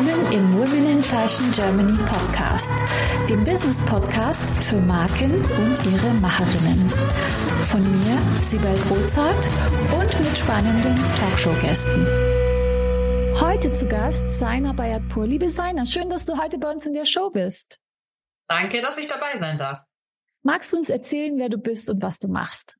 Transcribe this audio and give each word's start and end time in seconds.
willkommen 0.00 0.32
im 0.32 0.58
Women 0.58 0.86
in 0.88 1.02
Fashion 1.02 1.52
Germany 1.52 1.98
Podcast, 2.04 2.72
dem 3.28 3.44
Business 3.44 3.84
Podcast 3.84 4.42
für 4.64 4.80
Marken 4.80 5.34
und 5.34 5.86
ihre 5.92 6.14
Macherinnen. 6.14 6.88
Von 7.64 7.82
mir, 7.82 8.18
Sibel 8.42 8.74
Rozart 8.88 9.48
und 9.92 10.20
mit 10.20 10.38
spannenden 10.38 10.96
Talkshow-Gästen. 11.18 12.06
Heute 13.40 13.72
zu 13.72 13.88
Gast 13.88 14.30
Saina 14.30 14.72
Bayatpur. 14.72 15.26
Liebe 15.26 15.50
Saina, 15.50 15.84
schön, 15.84 16.08
dass 16.08 16.24
du 16.24 16.40
heute 16.40 16.56
bei 16.56 16.70
uns 16.70 16.86
in 16.86 16.94
der 16.94 17.04
Show 17.04 17.28
bist. 17.28 17.78
Danke, 18.48 18.80
dass 18.80 18.96
ich 18.96 19.06
dabei 19.06 19.38
sein 19.38 19.58
darf. 19.58 19.82
Magst 20.42 20.72
du 20.72 20.78
uns 20.78 20.88
erzählen, 20.88 21.36
wer 21.36 21.50
du 21.50 21.58
bist 21.58 21.90
und 21.90 22.00
was 22.02 22.18
du 22.20 22.28
machst? 22.28 22.78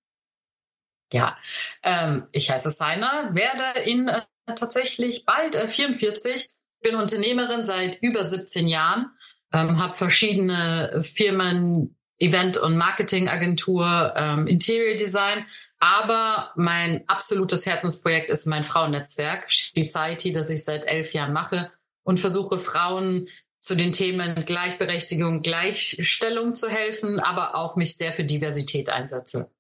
Ja, 1.13 1.37
ähm, 1.83 2.29
ich 2.33 2.51
heiße 2.51 2.71
Saina, 2.71 3.35
werde 3.35 3.81
in 3.81 4.09
äh, 4.09 4.23
tatsächlich 4.55 5.27
bald 5.27 5.55
äh, 5.55 5.69
44, 5.69 6.49
bin 6.81 6.95
Unternehmerin 6.95 7.65
seit 7.65 7.99
über 8.03 8.25
17 8.25 8.69
Jahren, 8.69 9.11
ähm, 9.53 9.83
habe 9.83 9.95
verschiedene 9.95 11.01
Firmen, 11.03 11.97
Event- 12.19 12.59
und 12.59 12.77
Marketingagentur, 12.77 14.15
ähm, 14.17 14.47
Interior 14.47 14.97
Design, 14.97 15.47
aber 15.79 16.53
mein 16.57 17.05
absolutes 17.07 17.65
Herzensprojekt 17.65 18.29
ist 18.29 18.47
mein 18.47 18.65
Frauennetzwerk, 18.65 19.47
Society, 19.51 20.33
das 20.33 20.51
ich 20.51 20.63
seit 20.63 20.85
elf 20.85 21.15
Jahren 21.15 21.33
mache 21.33 21.73
und 22.03 22.21
versuche 22.21 22.59
Frauen 22.59 23.29
zu 23.61 23.77
den 23.77 23.93
Themen 23.93 24.45
Gleichberechtigung, 24.45 25.43
Gleichstellung 25.43 26.57
zu 26.57 26.69
helfen, 26.69 27.21
aber 27.21 27.55
auch 27.55 27.77
mich 27.77 27.97
sehr 27.97 28.13
für 28.13 28.25
Diversität 28.25 28.91
einsetze. 28.91 29.51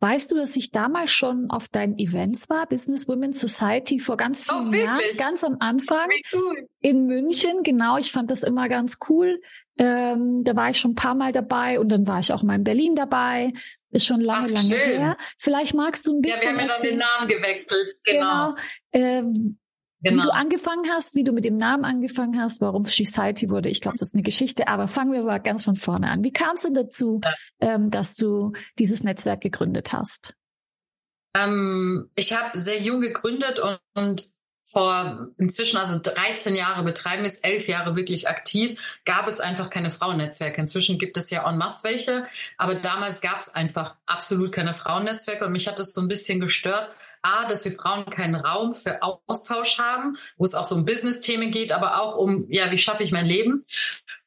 Weißt 0.00 0.30
du, 0.30 0.36
dass 0.36 0.54
ich 0.54 0.70
damals 0.70 1.10
schon 1.10 1.50
auf 1.50 1.68
deinen 1.68 1.98
Events 1.98 2.48
war, 2.48 2.66
Business 2.66 3.08
Women 3.08 3.32
Society, 3.32 3.98
vor 3.98 4.16
ganz 4.16 4.44
vielen 4.44 4.68
oh, 4.68 4.72
Jahren, 4.72 5.00
ganz 5.16 5.42
am 5.42 5.56
Anfang 5.58 6.08
cool. 6.32 6.68
in 6.80 7.06
München. 7.06 7.64
Genau, 7.64 7.96
ich 7.96 8.12
fand 8.12 8.30
das 8.30 8.44
immer 8.44 8.68
ganz 8.68 8.98
cool. 9.08 9.40
Ähm, 9.76 10.44
da 10.44 10.54
war 10.54 10.70
ich 10.70 10.78
schon 10.78 10.92
ein 10.92 10.96
paar 10.96 11.16
Mal 11.16 11.32
dabei 11.32 11.80
und 11.80 11.90
dann 11.90 12.06
war 12.06 12.20
ich 12.20 12.32
auch 12.32 12.44
mal 12.44 12.54
in 12.54 12.64
Berlin 12.64 12.94
dabei. 12.94 13.52
Ist 13.90 14.06
schon 14.06 14.20
lange, 14.20 14.46
Ach, 14.46 14.62
lange 14.62 14.76
schön. 14.76 15.00
her. 15.00 15.16
Vielleicht 15.36 15.74
magst 15.74 16.06
du 16.06 16.16
ein 16.16 16.20
bisschen. 16.20 16.42
Ja, 16.42 16.54
wir 16.54 16.60
haben 16.60 16.68
ja 16.68 16.76
dann 16.76 16.82
den 16.82 16.98
Namen 16.98 17.28
gewechselt. 17.28 17.92
Genau. 18.04 18.54
genau. 18.54 18.56
Ähm, 18.92 19.58
Genau. 20.00 20.14
Wie 20.14 20.16
du 20.16 20.28
genau. 20.28 20.40
angefangen 20.40 20.90
hast, 20.90 21.14
wie 21.16 21.24
du 21.24 21.32
mit 21.32 21.44
dem 21.44 21.56
Namen 21.56 21.84
angefangen 21.84 22.40
hast, 22.40 22.60
warum 22.60 22.84
Society 22.84 23.50
wurde, 23.50 23.68
ich 23.68 23.80
glaube, 23.80 23.98
das 23.98 24.08
ist 24.08 24.14
eine 24.14 24.22
Geschichte, 24.22 24.68
aber 24.68 24.86
fangen 24.86 25.12
wir 25.12 25.22
mal 25.22 25.38
ganz 25.38 25.64
von 25.64 25.74
vorne 25.74 26.08
an. 26.08 26.22
Wie 26.22 26.32
kam 26.32 26.54
es 26.54 26.62
denn 26.62 26.74
dazu, 26.74 27.20
ähm, 27.60 27.90
dass 27.90 28.14
du 28.14 28.52
dieses 28.78 29.02
Netzwerk 29.02 29.40
gegründet 29.40 29.92
hast? 29.92 30.34
Ähm, 31.34 32.10
ich 32.14 32.36
habe 32.36 32.56
sehr 32.56 32.80
jung 32.80 33.00
gegründet 33.00 33.58
und, 33.58 33.78
und 33.94 34.30
vor 34.64 35.28
inzwischen 35.38 35.78
also 35.78 35.98
13 35.98 36.54
Jahre 36.54 36.84
betreiben 36.84 37.24
ist, 37.24 37.42
elf 37.44 37.68
Jahre 37.68 37.96
wirklich 37.96 38.28
aktiv, 38.28 38.98
gab 39.04 39.26
es 39.26 39.40
einfach 39.40 39.70
keine 39.70 39.90
Frauennetzwerke. 39.90 40.60
Inzwischen 40.60 40.98
gibt 40.98 41.16
es 41.16 41.30
ja 41.30 41.48
en 41.48 41.56
masse 41.56 41.88
welche, 41.88 42.26
aber 42.58 42.74
damals 42.74 43.22
gab 43.22 43.38
es 43.38 43.48
einfach 43.48 43.96
absolut 44.04 44.52
keine 44.52 44.74
Frauennetzwerke 44.74 45.46
und 45.46 45.52
mich 45.52 45.66
hat 45.68 45.78
das 45.78 45.94
so 45.94 46.02
ein 46.02 46.08
bisschen 46.08 46.38
gestört, 46.38 46.90
A, 47.22 47.48
dass 47.48 47.64
wir 47.64 47.72
Frauen 47.72 48.06
keinen 48.06 48.34
Raum 48.34 48.74
für 48.74 49.02
Austausch 49.02 49.78
haben, 49.78 50.16
wo 50.36 50.44
es 50.44 50.54
auch 50.54 50.64
so 50.64 50.74
um 50.74 50.84
Business-Themen 50.84 51.50
geht, 51.50 51.72
aber 51.72 52.00
auch 52.00 52.16
um, 52.16 52.46
ja, 52.48 52.70
wie 52.70 52.78
schaffe 52.78 53.02
ich 53.02 53.12
mein 53.12 53.26
Leben? 53.26 53.64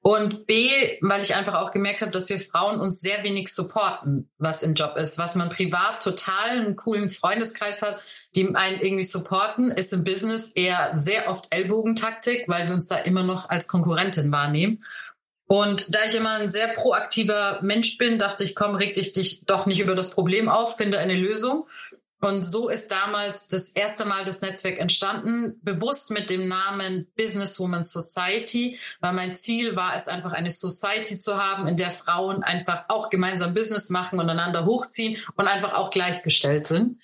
Und 0.04 0.48
B, 0.48 0.98
weil 1.02 1.22
ich 1.22 1.36
einfach 1.36 1.54
auch 1.54 1.72
gemerkt 1.72 2.02
habe, 2.02 2.12
dass 2.12 2.28
wir 2.30 2.40
Frauen 2.40 2.80
uns 2.80 3.02
sehr 3.02 3.24
wenig 3.24 3.54
supporten, 3.54 4.32
was 4.40 4.64
im 4.64 4.74
Job 4.74 4.96
ist. 4.98 5.20
Was 5.20 5.36
man 5.36 5.50
privat 5.50 6.04
total 6.04 6.50
einen 6.50 6.76
coolen 6.76 7.12
Freundeskreis 7.12 7.84
hat, 7.84 8.02
die 8.34 8.56
einen 8.56 8.82
irgendwie 8.82 9.04
supporten, 9.04 9.70
ist 9.70 9.94
im 9.94 10.04
Business 10.04 10.52
eher 10.54 10.92
sehr 10.94 11.30
oft 11.30 11.54
Ellbogentaktik, 11.54 12.46
weil 12.48 12.68
wir 12.68 12.74
uns 12.74 12.88
da 12.88 12.98
immer 12.98 13.24
noch 13.24 13.50
als 13.50 13.68
Konkurrentin 13.68 14.32
wahrnehmen. 14.32 14.84
Und 15.46 15.94
da 15.94 16.06
ich 16.06 16.16
immer 16.16 16.36
ein 16.36 16.50
sehr 16.50 16.70
proaktiver 16.70 17.60
Mensch 17.62 17.98
bin, 17.98 18.18
dachte 18.18 18.44
ich, 18.46 18.56
komm, 18.56 18.74
reg 18.74 18.94
dich, 18.94 19.46
doch 19.46 19.66
nicht 19.66 19.82
über 19.82 19.96
das 19.96 20.12
Problem 20.12 20.48
auf, 20.48 20.78
finde 20.78 20.98
eine 20.98 21.16
Lösung. 21.16 21.68
Und 22.22 22.44
so 22.44 22.70
ist 22.70 22.92
damals 22.92 23.48
das 23.48 23.72
erste 23.72 24.06
Mal 24.06 24.26
das 24.26 24.42
Netzwerk 24.42 24.80
entstanden, 24.80 25.60
bewusst 25.64 26.12
mit 26.12 26.30
dem 26.30 26.48
Namen 26.48 27.08
Businesswoman 27.18 27.82
Society, 27.82 28.78
weil 29.00 29.14
mein 29.14 29.36
Ziel 29.36 29.76
war 29.76 29.96
es 29.96 30.08
einfach 30.08 30.32
eine 30.32 30.52
Society 30.52 31.18
zu 31.18 31.42
haben, 31.42 31.68
in 31.68 31.78
der 31.78 31.90
Frauen 31.90 32.44
einfach 32.44 32.86
auch 32.90 33.10
gemeinsam 33.10 33.56
Business 33.56 33.90
machen 33.90 34.20
und 34.20 34.30
einander 34.30 34.66
hochziehen 34.66 35.18
und 35.36 35.48
einfach 35.48 35.74
auch 35.74 35.90
gleichgestellt 35.90 36.68
sind. 36.68 37.02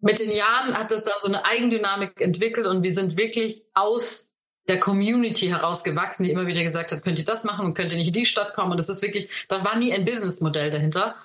Mit 0.00 0.20
den 0.20 0.30
Jahren 0.30 0.78
hat 0.78 0.92
es 0.92 1.02
dann 1.02 1.14
so 1.20 1.26
eine 1.26 1.44
Eigendynamik 1.44 2.20
entwickelt 2.20 2.68
und 2.68 2.84
wir 2.84 2.94
sind 2.94 3.16
wirklich 3.16 3.64
aus 3.74 4.30
der 4.68 4.78
Community 4.78 5.48
herausgewachsen, 5.48 6.24
die 6.24 6.30
immer 6.30 6.46
wieder 6.46 6.62
gesagt 6.62 6.92
hat, 6.92 7.02
könnt 7.02 7.18
ihr 7.18 7.24
das 7.24 7.42
machen 7.42 7.66
und 7.66 7.74
könnt 7.74 7.92
ihr 7.92 7.98
nicht 7.98 8.08
in 8.08 8.14
die 8.14 8.26
Stadt 8.26 8.54
kommen. 8.54 8.70
Und 8.70 8.78
das 8.78 8.88
ist 8.88 9.02
wirklich, 9.02 9.46
da 9.48 9.64
war 9.64 9.76
nie 9.76 9.92
ein 9.92 10.04
Businessmodell 10.04 10.70
dahinter. 10.70 11.16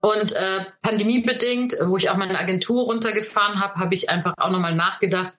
Und 0.00 0.32
äh, 0.32 0.64
pandemiebedingt, 0.82 1.76
wo 1.84 1.96
ich 1.96 2.08
auch 2.10 2.16
meine 2.16 2.38
Agentur 2.38 2.84
runtergefahren 2.84 3.60
habe, 3.60 3.80
habe 3.80 3.94
ich 3.94 4.08
einfach 4.08 4.34
auch 4.36 4.50
nochmal 4.50 4.74
nachgedacht, 4.74 5.36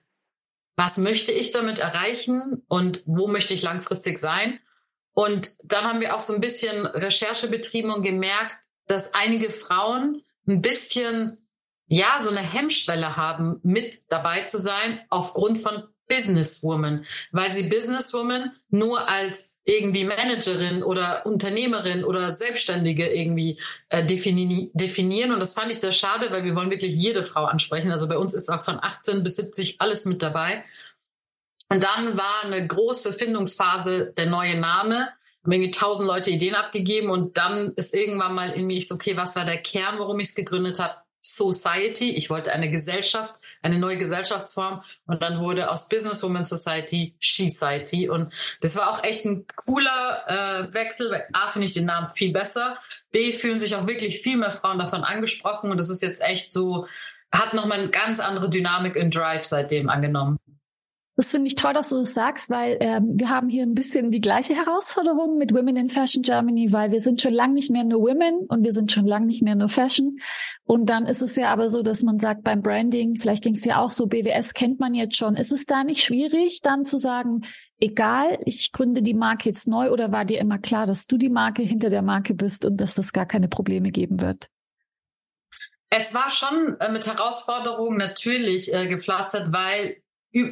was 0.76 0.96
möchte 0.96 1.32
ich 1.32 1.52
damit 1.52 1.78
erreichen 1.78 2.62
und 2.68 3.02
wo 3.06 3.26
möchte 3.26 3.54
ich 3.54 3.62
langfristig 3.62 4.18
sein? 4.18 4.60
Und 5.12 5.54
dann 5.64 5.84
haben 5.84 6.00
wir 6.00 6.14
auch 6.14 6.20
so 6.20 6.34
ein 6.34 6.40
bisschen 6.40 6.86
Recherche 6.86 7.48
betrieben 7.48 7.90
und 7.90 8.02
gemerkt, 8.02 8.58
dass 8.86 9.14
einige 9.14 9.50
Frauen 9.50 10.22
ein 10.46 10.62
bisschen, 10.62 11.46
ja, 11.86 12.18
so 12.20 12.30
eine 12.30 12.40
Hemmschwelle 12.40 13.16
haben, 13.16 13.60
mit 13.62 14.10
dabei 14.10 14.42
zu 14.42 14.58
sein, 14.58 15.00
aufgrund 15.10 15.58
von 15.58 15.84
Businesswoman, 16.10 17.06
weil 17.32 17.52
sie 17.52 17.68
Businesswoman 17.68 18.52
nur 18.68 19.08
als 19.08 19.56
irgendwie 19.64 20.04
Managerin 20.04 20.82
oder 20.82 21.24
Unternehmerin 21.24 22.04
oder 22.04 22.30
Selbstständige 22.30 23.08
irgendwie 23.08 23.60
äh, 23.88 24.04
defini 24.04 24.70
definieren. 24.74 25.32
Und 25.32 25.40
das 25.40 25.54
fand 25.54 25.70
ich 25.70 25.78
sehr 25.78 25.92
schade, 25.92 26.30
weil 26.30 26.44
wir 26.44 26.54
wollen 26.56 26.70
wirklich 26.70 26.94
jede 26.94 27.22
Frau 27.22 27.44
ansprechen. 27.44 27.92
Also 27.92 28.08
bei 28.08 28.18
uns 28.18 28.34
ist 28.34 28.50
auch 28.50 28.62
von 28.62 28.78
18 28.82 29.22
bis 29.22 29.36
70 29.36 29.80
alles 29.80 30.04
mit 30.06 30.22
dabei. 30.22 30.64
Und 31.68 31.84
dann 31.84 32.18
war 32.18 32.44
eine 32.44 32.66
große 32.66 33.12
Findungsphase 33.12 34.12
der 34.16 34.26
neue 34.26 34.58
Name. 34.58 35.08
Haben 35.44 35.52
irgendwie 35.52 35.70
tausend 35.70 36.08
Leute 36.08 36.30
Ideen 36.30 36.56
abgegeben 36.56 37.08
und 37.08 37.38
dann 37.38 37.72
ist 37.76 37.94
irgendwann 37.94 38.34
mal 38.34 38.50
in 38.50 38.66
mir 38.66 38.76
ich 38.76 38.88
so, 38.88 38.96
okay, 38.96 39.16
was 39.16 39.36
war 39.36 39.44
der 39.44 39.62
Kern, 39.62 39.98
warum 39.98 40.18
ich 40.20 40.28
es 40.28 40.34
gegründet 40.34 40.80
habe? 40.80 40.96
Society. 41.22 42.10
Ich 42.10 42.30
wollte 42.30 42.52
eine 42.52 42.70
Gesellschaft, 42.70 43.40
eine 43.62 43.78
neue 43.78 43.96
Gesellschaftsform. 43.96 44.82
Und 45.06 45.22
dann 45.22 45.38
wurde 45.38 45.70
aus 45.70 45.88
Businesswoman 45.88 46.44
Society 46.44 47.14
She-Society. 47.18 48.08
Und 48.08 48.32
das 48.60 48.76
war 48.76 48.90
auch 48.90 49.04
echt 49.04 49.24
ein 49.24 49.46
cooler 49.56 50.24
äh, 50.70 50.74
Wechsel. 50.74 51.10
Weil 51.10 51.26
A, 51.32 51.48
finde 51.48 51.66
ich 51.66 51.72
den 51.72 51.86
Namen 51.86 52.08
viel 52.08 52.32
besser. 52.32 52.78
B, 53.12 53.32
fühlen 53.32 53.58
sich 53.58 53.74
auch 53.76 53.86
wirklich 53.86 54.20
viel 54.20 54.36
mehr 54.36 54.52
Frauen 54.52 54.78
davon 54.78 55.04
angesprochen. 55.04 55.70
Und 55.70 55.78
das 55.78 55.90
ist 55.90 56.02
jetzt 56.02 56.22
echt 56.22 56.52
so, 56.52 56.86
hat 57.32 57.54
nochmal 57.54 57.80
eine 57.80 57.90
ganz 57.90 58.20
andere 58.20 58.50
Dynamik 58.50 58.96
in 58.96 59.10
Drive 59.10 59.44
seitdem 59.44 59.88
angenommen. 59.88 60.38
Das 61.20 61.32
finde 61.32 61.48
ich 61.48 61.54
toll, 61.54 61.74
dass 61.74 61.90
du 61.90 61.98
das 61.98 62.14
sagst, 62.14 62.48
weil 62.48 62.78
ähm, 62.80 63.10
wir 63.12 63.28
haben 63.28 63.50
hier 63.50 63.62
ein 63.62 63.74
bisschen 63.74 64.10
die 64.10 64.22
gleiche 64.22 64.54
Herausforderung 64.54 65.36
mit 65.36 65.52
Women 65.52 65.76
in 65.76 65.90
Fashion 65.90 66.22
Germany, 66.22 66.72
weil 66.72 66.92
wir 66.92 67.02
sind 67.02 67.20
schon 67.20 67.34
lange 67.34 67.52
nicht 67.52 67.70
mehr 67.70 67.84
nur 67.84 68.00
Women 68.00 68.46
und 68.48 68.64
wir 68.64 68.72
sind 68.72 68.90
schon 68.90 69.04
lange 69.04 69.26
nicht 69.26 69.42
mehr 69.42 69.54
nur 69.54 69.68
Fashion. 69.68 70.18
Und 70.64 70.88
dann 70.88 71.04
ist 71.04 71.20
es 71.20 71.36
ja 71.36 71.52
aber 71.52 71.68
so, 71.68 71.82
dass 71.82 72.02
man 72.02 72.18
sagt 72.18 72.42
beim 72.42 72.62
Branding, 72.62 73.16
vielleicht 73.16 73.42
ging 73.42 73.54
es 73.54 73.66
ja 73.66 73.82
auch 73.82 73.90
so, 73.90 74.06
BWS 74.06 74.54
kennt 74.54 74.80
man 74.80 74.94
jetzt 74.94 75.18
schon. 75.18 75.36
Ist 75.36 75.52
es 75.52 75.66
da 75.66 75.84
nicht 75.84 76.02
schwierig, 76.02 76.60
dann 76.62 76.86
zu 76.86 76.96
sagen, 76.96 77.42
egal, 77.78 78.38
ich 78.46 78.72
gründe 78.72 79.02
die 79.02 79.12
Marke 79.12 79.50
jetzt 79.50 79.68
neu 79.68 79.90
oder 79.90 80.12
war 80.12 80.24
dir 80.24 80.40
immer 80.40 80.58
klar, 80.58 80.86
dass 80.86 81.06
du 81.06 81.18
die 81.18 81.28
Marke 81.28 81.60
hinter 81.60 81.90
der 81.90 82.00
Marke 82.00 82.32
bist 82.32 82.64
und 82.64 82.80
dass 82.80 82.94
das 82.94 83.12
gar 83.12 83.26
keine 83.26 83.48
Probleme 83.48 83.90
geben 83.90 84.22
wird? 84.22 84.46
Es 85.90 86.14
war 86.14 86.30
schon 86.30 86.78
äh, 86.80 86.90
mit 86.90 87.06
Herausforderungen 87.06 87.98
natürlich 87.98 88.72
äh, 88.72 88.86
gepflastert, 88.86 89.52
weil 89.52 89.98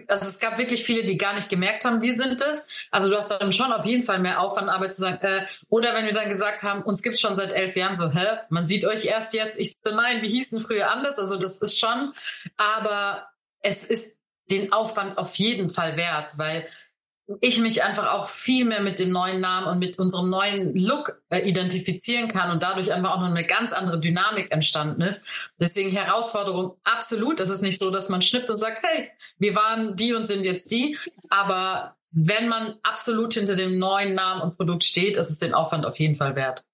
also 0.08 0.26
es 0.26 0.38
gab 0.40 0.58
wirklich 0.58 0.84
viele, 0.84 1.04
die 1.04 1.16
gar 1.16 1.34
nicht 1.34 1.48
gemerkt 1.48 1.84
haben, 1.84 2.02
wir 2.02 2.16
sind 2.16 2.40
es. 2.40 2.66
Also 2.90 3.08
du 3.08 3.16
hast 3.16 3.30
dann 3.30 3.52
schon 3.52 3.72
auf 3.72 3.86
jeden 3.86 4.02
Fall 4.02 4.18
mehr 4.18 4.40
Aufwand, 4.40 4.68
Arbeit 4.68 4.92
zu 4.92 5.02
sagen. 5.02 5.18
Äh, 5.22 5.46
oder 5.68 5.94
wenn 5.94 6.04
wir 6.04 6.14
dann 6.14 6.28
gesagt 6.28 6.62
haben, 6.62 6.82
uns 6.82 7.02
gibt's 7.02 7.20
schon 7.20 7.36
seit 7.36 7.50
elf 7.50 7.76
Jahren, 7.76 7.94
so, 7.94 8.10
hä, 8.10 8.38
man 8.48 8.66
sieht 8.66 8.84
euch 8.84 9.04
erst 9.04 9.34
jetzt. 9.34 9.58
Ich 9.58 9.74
so, 9.82 9.94
nein, 9.94 10.22
wir 10.22 10.28
hießen 10.28 10.60
früher 10.60 10.90
anders. 10.90 11.18
Also 11.18 11.38
das 11.38 11.56
ist 11.56 11.78
schon, 11.78 12.12
aber 12.56 13.28
es 13.60 13.84
ist 13.84 14.16
den 14.50 14.72
Aufwand 14.72 15.18
auf 15.18 15.34
jeden 15.36 15.70
Fall 15.70 15.96
wert, 15.96 16.34
weil 16.38 16.66
ich 17.40 17.58
mich 17.58 17.84
einfach 17.84 18.12
auch 18.12 18.28
viel 18.28 18.64
mehr 18.64 18.80
mit 18.80 18.98
dem 18.98 19.10
neuen 19.10 19.40
Namen 19.40 19.66
und 19.66 19.78
mit 19.78 19.98
unserem 19.98 20.30
neuen 20.30 20.74
Look 20.74 21.20
äh, 21.28 21.40
identifizieren 21.40 22.28
kann 22.28 22.50
und 22.50 22.62
dadurch 22.62 22.92
einfach 22.92 23.12
auch 23.12 23.20
noch 23.20 23.28
eine 23.28 23.44
ganz 23.44 23.72
andere 23.72 24.00
Dynamik 24.00 24.50
entstanden 24.50 25.02
ist. 25.02 25.26
Deswegen 25.60 25.90
Herausforderung 25.90 26.76
absolut. 26.84 27.40
Es 27.40 27.50
ist 27.50 27.60
nicht 27.60 27.78
so, 27.78 27.90
dass 27.90 28.08
man 28.08 28.22
schnippt 28.22 28.50
und 28.50 28.58
sagt, 28.58 28.82
hey, 28.82 29.10
wir 29.38 29.54
waren 29.54 29.94
die 29.94 30.14
und 30.14 30.26
sind 30.26 30.44
jetzt 30.44 30.70
die. 30.70 30.96
Aber 31.28 31.96
wenn 32.10 32.48
man 32.48 32.76
absolut 32.82 33.34
hinter 33.34 33.56
dem 33.56 33.78
neuen 33.78 34.14
Namen 34.14 34.40
und 34.40 34.56
Produkt 34.56 34.84
steht, 34.84 35.16
ist 35.16 35.30
es 35.30 35.38
den 35.38 35.52
Aufwand 35.52 35.84
auf 35.84 35.98
jeden 35.98 36.16
Fall 36.16 36.34
wert. 36.34 36.64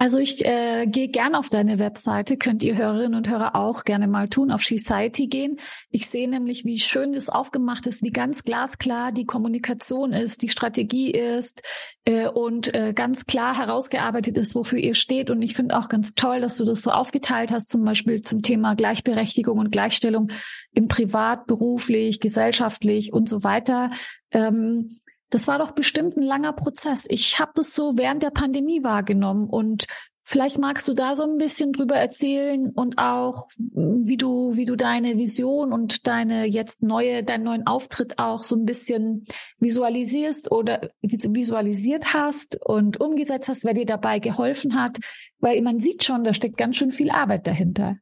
Also 0.00 0.18
ich 0.18 0.42
äh, 0.46 0.86
gehe 0.86 1.08
gern 1.08 1.34
auf 1.34 1.50
deine 1.50 1.78
Webseite, 1.78 2.38
könnt 2.38 2.62
ihr 2.62 2.74
Hörerinnen 2.74 3.14
und 3.14 3.28
Hörer 3.28 3.54
auch 3.54 3.84
gerne 3.84 4.08
mal 4.08 4.30
tun, 4.30 4.50
auf 4.50 4.62
Society 4.62 5.26
gehen. 5.26 5.60
Ich 5.90 6.06
sehe 6.06 6.26
nämlich, 6.26 6.64
wie 6.64 6.78
schön 6.78 7.12
das 7.12 7.28
aufgemacht 7.28 7.86
ist, 7.86 8.02
wie 8.02 8.10
ganz 8.10 8.42
glasklar 8.42 9.12
die 9.12 9.26
Kommunikation 9.26 10.14
ist, 10.14 10.40
die 10.40 10.48
Strategie 10.48 11.10
ist 11.10 11.60
äh, 12.06 12.28
und 12.28 12.72
äh, 12.72 12.94
ganz 12.94 13.26
klar 13.26 13.58
herausgearbeitet 13.58 14.38
ist, 14.38 14.54
wofür 14.54 14.78
ihr 14.78 14.94
steht. 14.94 15.28
Und 15.28 15.42
ich 15.42 15.54
finde 15.54 15.76
auch 15.76 15.90
ganz 15.90 16.14
toll, 16.14 16.40
dass 16.40 16.56
du 16.56 16.64
das 16.64 16.80
so 16.80 16.92
aufgeteilt 16.92 17.50
hast, 17.50 17.68
zum 17.68 17.84
Beispiel 17.84 18.22
zum 18.22 18.40
Thema 18.40 18.76
Gleichberechtigung 18.76 19.58
und 19.58 19.70
Gleichstellung 19.70 20.30
im 20.72 20.88
Privat, 20.88 21.46
beruflich, 21.46 22.20
gesellschaftlich 22.20 23.12
und 23.12 23.28
so 23.28 23.44
weiter. 23.44 23.90
Ähm, 24.32 24.88
das 25.30 25.46
war 25.48 25.58
doch 25.58 25.70
bestimmt 25.70 26.16
ein 26.16 26.22
langer 26.22 26.52
Prozess. 26.52 27.06
Ich 27.08 27.38
habe 27.38 27.52
das 27.54 27.72
so 27.72 27.96
während 27.96 28.22
der 28.22 28.30
Pandemie 28.30 28.82
wahrgenommen 28.82 29.48
und 29.48 29.86
vielleicht 30.24 30.58
magst 30.58 30.86
du 30.86 30.94
da 30.94 31.14
so 31.14 31.24
ein 31.24 31.38
bisschen 31.38 31.72
drüber 31.72 31.96
erzählen 31.96 32.70
und 32.70 32.98
auch 32.98 33.48
wie 33.58 34.16
du 34.16 34.56
wie 34.56 34.64
du 34.64 34.76
deine 34.76 35.18
Vision 35.18 35.72
und 35.72 36.06
deine 36.06 36.46
jetzt 36.46 36.82
neue 36.82 37.24
deinen 37.24 37.44
neuen 37.44 37.66
Auftritt 37.66 38.18
auch 38.18 38.42
so 38.42 38.54
ein 38.54 38.64
bisschen 38.64 39.24
visualisierst 39.58 40.52
oder 40.52 40.90
visualisiert 41.02 42.12
hast 42.12 42.60
und 42.64 43.00
umgesetzt 43.00 43.48
hast, 43.48 43.64
wer 43.64 43.74
dir 43.74 43.86
dabei 43.86 44.18
geholfen 44.18 44.80
hat, 44.80 44.98
weil 45.38 45.62
man 45.62 45.78
sieht 45.78 46.04
schon, 46.04 46.22
da 46.22 46.34
steckt 46.34 46.56
ganz 46.56 46.76
schön 46.76 46.92
viel 46.92 47.10
Arbeit 47.10 47.46
dahinter. 47.46 47.96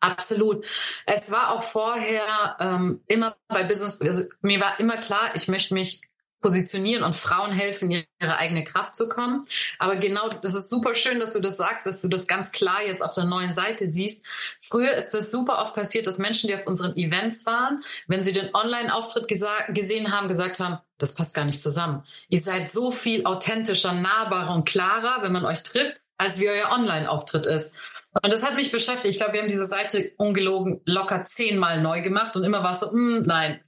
Absolut. 0.00 0.66
Es 1.06 1.30
war 1.30 1.52
auch 1.52 1.62
vorher 1.62 2.56
ähm, 2.58 3.02
immer 3.06 3.36
bei 3.48 3.64
Business, 3.64 4.00
also 4.00 4.24
mir 4.40 4.60
war 4.60 4.80
immer 4.80 4.96
klar, 4.96 5.32
ich 5.34 5.46
möchte 5.46 5.74
mich 5.74 6.00
positionieren 6.40 7.04
und 7.04 7.14
Frauen 7.14 7.52
helfen, 7.52 7.90
ihre 7.90 8.36
eigene 8.38 8.64
Kraft 8.64 8.96
zu 8.96 9.08
kommen. 9.08 9.44
Aber 9.78 9.96
genau, 9.96 10.28
das 10.28 10.54
ist 10.54 10.70
super 10.70 10.94
schön, 10.94 11.20
dass 11.20 11.34
du 11.34 11.40
das 11.40 11.56
sagst, 11.56 11.86
dass 11.86 12.00
du 12.00 12.08
das 12.08 12.26
ganz 12.26 12.50
klar 12.52 12.82
jetzt 12.82 13.02
auf 13.02 13.12
der 13.12 13.24
neuen 13.24 13.52
Seite 13.52 13.92
siehst. 13.92 14.24
Früher 14.58 14.92
ist 14.94 15.10
das 15.10 15.30
super 15.30 15.58
oft 15.58 15.74
passiert, 15.74 16.06
dass 16.06 16.18
Menschen, 16.18 16.48
die 16.48 16.54
auf 16.54 16.66
unseren 16.66 16.96
Events 16.96 17.44
waren, 17.46 17.84
wenn 18.06 18.22
sie 18.22 18.32
den 18.32 18.54
Online-Auftritt 18.54 19.28
gesehen 19.28 20.12
haben, 20.12 20.28
gesagt 20.28 20.60
haben, 20.60 20.78
das 20.98 21.14
passt 21.14 21.34
gar 21.34 21.44
nicht 21.44 21.62
zusammen. 21.62 22.04
Ihr 22.28 22.40
seid 22.40 22.70
so 22.70 22.90
viel 22.90 23.26
authentischer, 23.26 23.92
nahbarer 23.92 24.54
und 24.54 24.68
klarer, 24.68 25.22
wenn 25.22 25.32
man 25.32 25.44
euch 25.44 25.62
trifft, 25.62 26.00
als 26.16 26.40
wie 26.40 26.48
euer 26.48 26.70
Online-Auftritt 26.70 27.46
ist. 27.46 27.76
Und 28.12 28.32
das 28.32 28.44
hat 28.44 28.56
mich 28.56 28.72
beschäftigt. 28.72 29.14
Ich 29.14 29.18
glaube, 29.18 29.34
wir 29.34 29.42
haben 29.42 29.48
diese 29.48 29.66
Seite 29.66 30.12
ungelogen 30.16 30.80
locker 30.84 31.24
zehnmal 31.26 31.80
neu 31.80 32.02
gemacht 32.02 32.34
und 32.36 32.44
immer 32.44 32.62
war 32.64 32.72
es 32.72 32.80
so, 32.80 32.90
mm, 32.92 33.22
nein. 33.24 33.60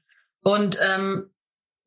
Und 0.43 0.79
ähm, 0.83 1.32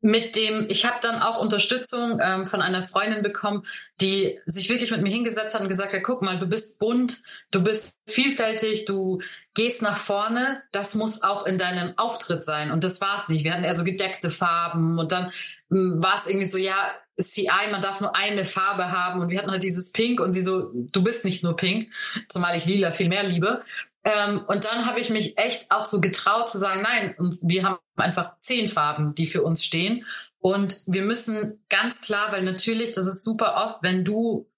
mit 0.06 0.36
dem, 0.36 0.66
ich 0.68 0.86
habe 0.86 0.98
dann 1.02 1.20
auch 1.20 1.38
Unterstützung 1.38 2.20
ähm, 2.22 2.46
von 2.46 2.62
einer 2.62 2.80
Freundin 2.80 3.24
bekommen, 3.24 3.66
die 4.00 4.38
sich 4.46 4.68
wirklich 4.68 4.92
mit 4.92 5.02
mir 5.02 5.10
hingesetzt 5.10 5.52
hat 5.52 5.62
und 5.62 5.68
gesagt 5.68 5.94
hat, 5.94 6.04
guck 6.04 6.22
mal, 6.22 6.38
du 6.38 6.46
bist 6.46 6.78
bunt, 6.78 7.22
du 7.50 7.64
bist 7.64 7.98
vielfältig, 8.08 8.84
du 8.84 9.20
gehst 9.54 9.82
nach 9.82 9.96
vorne, 9.96 10.62
das 10.70 10.94
muss 10.94 11.24
auch 11.24 11.44
in 11.44 11.58
deinem 11.58 11.98
Auftritt 11.98 12.44
sein. 12.44 12.70
Und 12.70 12.84
das 12.84 13.00
war 13.00 13.18
es 13.18 13.28
nicht. 13.28 13.42
Wir 13.42 13.52
hatten 13.52 13.64
eher 13.64 13.74
so 13.74 13.82
gedeckte 13.82 14.30
Farben 14.30 14.96
und 15.00 15.10
dann 15.10 15.32
ähm, 15.72 16.00
war 16.00 16.14
es 16.16 16.28
irgendwie 16.28 16.46
so, 16.46 16.58
ja, 16.58 16.76
CI, 17.20 17.48
man 17.72 17.82
darf 17.82 18.00
nur 18.00 18.14
eine 18.14 18.44
Farbe 18.44 18.92
haben 18.92 19.20
und 19.20 19.30
wir 19.30 19.38
hatten 19.38 19.50
halt 19.50 19.64
dieses 19.64 19.90
Pink 19.90 20.20
und 20.20 20.32
sie 20.32 20.42
so, 20.42 20.70
du 20.72 21.02
bist 21.02 21.24
nicht 21.24 21.42
nur 21.42 21.56
Pink, 21.56 21.90
zumal 22.28 22.56
ich 22.56 22.66
Lila 22.66 22.92
viel 22.92 23.08
mehr 23.08 23.24
liebe. 23.24 23.64
Ähm, 24.06 24.44
und 24.46 24.64
dann 24.64 24.86
habe 24.86 25.00
ich 25.00 25.10
mich 25.10 25.36
echt 25.36 25.72
auch 25.72 25.84
so 25.84 26.00
getraut 26.00 26.48
zu 26.48 26.58
sagen, 26.58 26.82
nein, 26.82 27.16
wir 27.42 27.64
haben 27.64 27.78
einfach 27.96 28.38
zehn 28.38 28.68
Farben, 28.68 29.16
die 29.16 29.26
für 29.26 29.42
uns 29.42 29.64
stehen. 29.64 30.06
Und 30.38 30.82
wir 30.86 31.02
müssen 31.02 31.64
ganz 31.68 32.02
klar, 32.02 32.30
weil 32.30 32.44
natürlich, 32.44 32.92
das 32.92 33.06
ist 33.06 33.24
super 33.24 33.56
oft, 33.66 33.82
wenn 33.82 34.04
du 34.04 34.48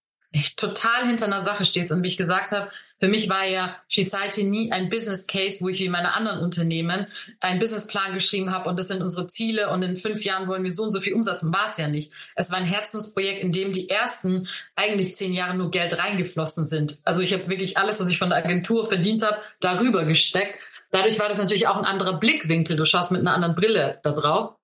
total 0.57 1.07
hinter 1.07 1.25
einer 1.25 1.43
Sache 1.43 1.65
stehst 1.65 1.91
und 1.93 2.03
wie 2.03 2.09
ich 2.09 2.19
gesagt 2.19 2.53
habe, 2.53 2.71
für 3.01 3.09
mich 3.09 3.29
war 3.29 3.45
ja 3.45 3.77
Society 3.89 4.45
nie 4.45 4.73
ein 4.73 4.91
Business 4.91 5.27
Case, 5.27 5.63
wo 5.63 5.69
ich 5.69 5.79
wie 5.81 5.89
meine 5.89 6.15
anderen 6.15 6.41
Unternehmen 6.41 7.07
einen 7.41 7.61
Businessplan 7.61 8.15
geschrieben 8.15 8.53
habe 8.53 8.69
und 8.69 8.79
das 8.79 8.89
sind 8.89 9.03
unsere 9.03 9.29
Ziele 9.29 9.71
und 9.71 9.83
in 9.83 9.97
fünf 9.97 10.25
Jahren 10.25 10.49
wollen 10.49 10.65
wir 10.65 10.71
so 10.71 10.83
und 10.83 10.93
so 10.93 11.01
viel 11.01 11.15
Umsatz 11.15 11.45
war 11.45 11.69
es 11.71 11.79
ja 11.79 11.89
nicht. 11.89 12.13
Es 12.35 12.51
war 12.51 12.59
ein 12.59 12.67
Herzensprojekt, 12.67 13.43
in 13.43 13.53
dem 13.53 13.73
die 13.73 13.89
ersten 13.89 14.49
eigentlich 14.75 15.17
zehn 15.17 15.33
Jahre 15.33 15.57
nur 15.57 15.71
Geld 15.71 15.99
reingeflossen 15.99 16.67
sind. 16.67 16.99
Also 17.05 17.23
ich 17.23 17.33
habe 17.33 17.49
wirklich 17.49 17.79
alles, 17.79 18.01
was 18.01 18.09
ich 18.09 18.19
von 18.19 18.31
der 18.31 18.39
Agentur 18.39 18.87
verdient 18.87 19.25
habe, 19.25 19.39
darüber 19.61 20.05
gesteckt. 20.05 20.55
Dadurch 20.91 21.19
war 21.21 21.29
das 21.29 21.39
natürlich 21.39 21.69
auch 21.69 21.77
ein 21.77 21.85
anderer 21.85 22.19
Blickwinkel. 22.19 22.77
Du 22.77 22.85
schaust 22.85 23.13
mit 23.13 23.21
einer 23.21 23.35
anderen 23.35 23.55
Brille 23.55 24.01
da 24.03 24.13
drauf. 24.13 24.55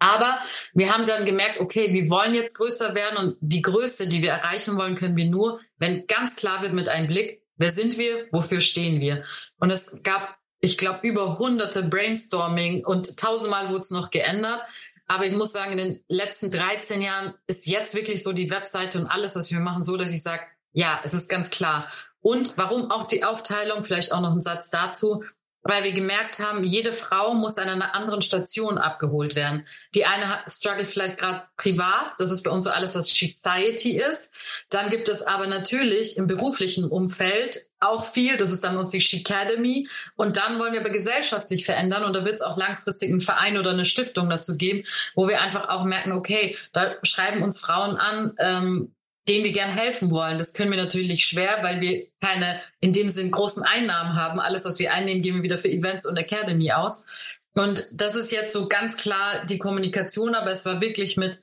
Aber 0.00 0.38
wir 0.74 0.92
haben 0.92 1.06
dann 1.06 1.24
gemerkt, 1.24 1.60
okay, 1.60 1.92
wir 1.92 2.10
wollen 2.10 2.34
jetzt 2.34 2.58
größer 2.58 2.94
werden 2.94 3.16
und 3.16 3.36
die 3.40 3.62
Größe, 3.62 4.08
die 4.08 4.20
wir 4.20 4.30
erreichen 4.32 4.76
wollen, 4.76 4.96
können 4.96 5.16
wir 5.16 5.24
nur, 5.24 5.60
wenn 5.78 6.06
ganz 6.06 6.36
klar 6.36 6.60
wird 6.60 6.74
mit 6.74 6.88
einem 6.88 7.06
Blick, 7.06 7.43
Wer 7.56 7.70
sind 7.70 7.98
wir? 7.98 8.26
Wofür 8.32 8.60
stehen 8.60 9.00
wir? 9.00 9.24
Und 9.58 9.70
es 9.70 10.02
gab, 10.02 10.36
ich 10.60 10.78
glaube, 10.78 11.06
über 11.06 11.38
hunderte 11.38 11.84
Brainstorming 11.84 12.84
und 12.84 13.16
tausendmal 13.16 13.68
wurde 13.68 13.80
es 13.80 13.90
noch 13.90 14.10
geändert. 14.10 14.60
Aber 15.06 15.26
ich 15.26 15.32
muss 15.32 15.52
sagen, 15.52 15.72
in 15.72 15.78
den 15.78 16.04
letzten 16.08 16.50
13 16.50 17.02
Jahren 17.02 17.34
ist 17.46 17.66
jetzt 17.66 17.94
wirklich 17.94 18.22
so 18.22 18.32
die 18.32 18.50
Webseite 18.50 18.98
und 18.98 19.06
alles, 19.06 19.36
was 19.36 19.52
wir 19.52 19.60
machen, 19.60 19.84
so, 19.84 19.96
dass 19.96 20.12
ich 20.12 20.22
sage, 20.22 20.42
ja, 20.72 21.00
es 21.04 21.14
ist 21.14 21.28
ganz 21.28 21.50
klar. 21.50 21.90
Und 22.20 22.56
warum 22.56 22.90
auch 22.90 23.06
die 23.06 23.22
Aufteilung? 23.22 23.84
Vielleicht 23.84 24.12
auch 24.12 24.20
noch 24.20 24.32
ein 24.32 24.40
Satz 24.40 24.70
dazu 24.70 25.22
weil 25.64 25.82
wir 25.82 25.92
gemerkt 25.92 26.38
haben, 26.40 26.62
jede 26.62 26.92
Frau 26.92 27.34
muss 27.34 27.56
an 27.56 27.70
einer 27.70 27.94
anderen 27.94 28.20
Station 28.20 28.76
abgeholt 28.76 29.34
werden. 29.34 29.66
Die 29.94 30.04
eine 30.04 30.40
struggelt 30.46 30.90
vielleicht 30.90 31.16
gerade 31.16 31.44
privat, 31.56 32.12
das 32.18 32.30
ist 32.30 32.42
bei 32.42 32.50
uns 32.50 32.66
so 32.66 32.70
alles, 32.70 32.94
was 32.94 33.08
Society 33.08 33.98
ist. 33.98 34.32
Dann 34.68 34.90
gibt 34.90 35.08
es 35.08 35.22
aber 35.22 35.46
natürlich 35.46 36.18
im 36.18 36.26
beruflichen 36.26 36.84
Umfeld 36.84 37.66
auch 37.80 38.04
viel, 38.04 38.36
das 38.36 38.52
ist 38.52 38.62
dann 38.62 38.76
uns 38.76 38.90
die 38.90 38.98
Academy. 39.16 39.88
Und 40.16 40.36
dann 40.36 40.58
wollen 40.58 40.74
wir 40.74 40.80
aber 40.80 40.90
gesellschaftlich 40.90 41.64
verändern 41.64 42.04
und 42.04 42.14
da 42.14 42.24
wird 42.24 42.34
es 42.34 42.42
auch 42.42 42.56
langfristig 42.58 43.10
einen 43.10 43.20
Verein 43.22 43.56
oder 43.58 43.70
eine 43.70 43.86
Stiftung 43.86 44.28
dazu 44.28 44.56
geben, 44.56 44.84
wo 45.14 45.28
wir 45.28 45.40
einfach 45.40 45.68
auch 45.70 45.84
merken, 45.84 46.12
okay, 46.12 46.56
da 46.72 46.94
schreiben 47.02 47.42
uns 47.42 47.58
Frauen 47.58 47.96
an, 47.96 48.34
ähm, 48.38 48.94
denen 49.28 49.44
wir 49.44 49.52
gern 49.52 49.72
helfen 49.72 50.10
wollen. 50.10 50.38
Das 50.38 50.52
können 50.52 50.70
wir 50.70 50.76
natürlich 50.76 51.24
schwer, 51.24 51.58
weil 51.62 51.80
wir 51.80 52.06
keine 52.20 52.60
in 52.80 52.92
dem 52.92 53.08
Sinn 53.08 53.30
großen 53.30 53.62
Einnahmen 53.62 54.16
haben. 54.16 54.38
Alles, 54.38 54.64
was 54.64 54.78
wir 54.78 54.92
einnehmen, 54.92 55.22
geben 55.22 55.38
wir 55.38 55.44
wieder 55.44 55.58
für 55.58 55.70
Events 55.70 56.06
und 56.06 56.16
Academy 56.16 56.72
aus. 56.72 57.06
Und 57.54 57.88
das 57.92 58.14
ist 58.16 58.32
jetzt 58.32 58.52
so 58.52 58.68
ganz 58.68 58.96
klar 58.96 59.46
die 59.46 59.58
Kommunikation, 59.58 60.34
aber 60.34 60.50
es 60.50 60.66
war 60.66 60.80
wirklich 60.80 61.16
mit 61.16 61.42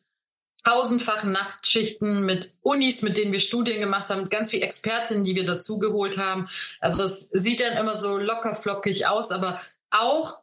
tausendfachen 0.64 1.32
Nachtschichten, 1.32 2.24
mit 2.24 2.54
Unis, 2.62 3.02
mit 3.02 3.18
denen 3.18 3.32
wir 3.32 3.40
Studien 3.40 3.80
gemacht 3.80 4.10
haben, 4.10 4.22
mit 4.22 4.32
ganz 4.32 4.52
viel 4.52 4.62
Expertinnen, 4.62 5.24
die 5.24 5.36
wir 5.36 5.46
dazugeholt 5.46 6.18
haben. 6.18 6.48
Also 6.80 7.04
es 7.04 7.30
sieht 7.32 7.62
dann 7.62 7.78
immer 7.78 7.98
so 7.98 8.18
locker 8.18 8.54
flockig 8.54 9.08
aus, 9.08 9.32
aber 9.32 9.60
auch 9.90 10.41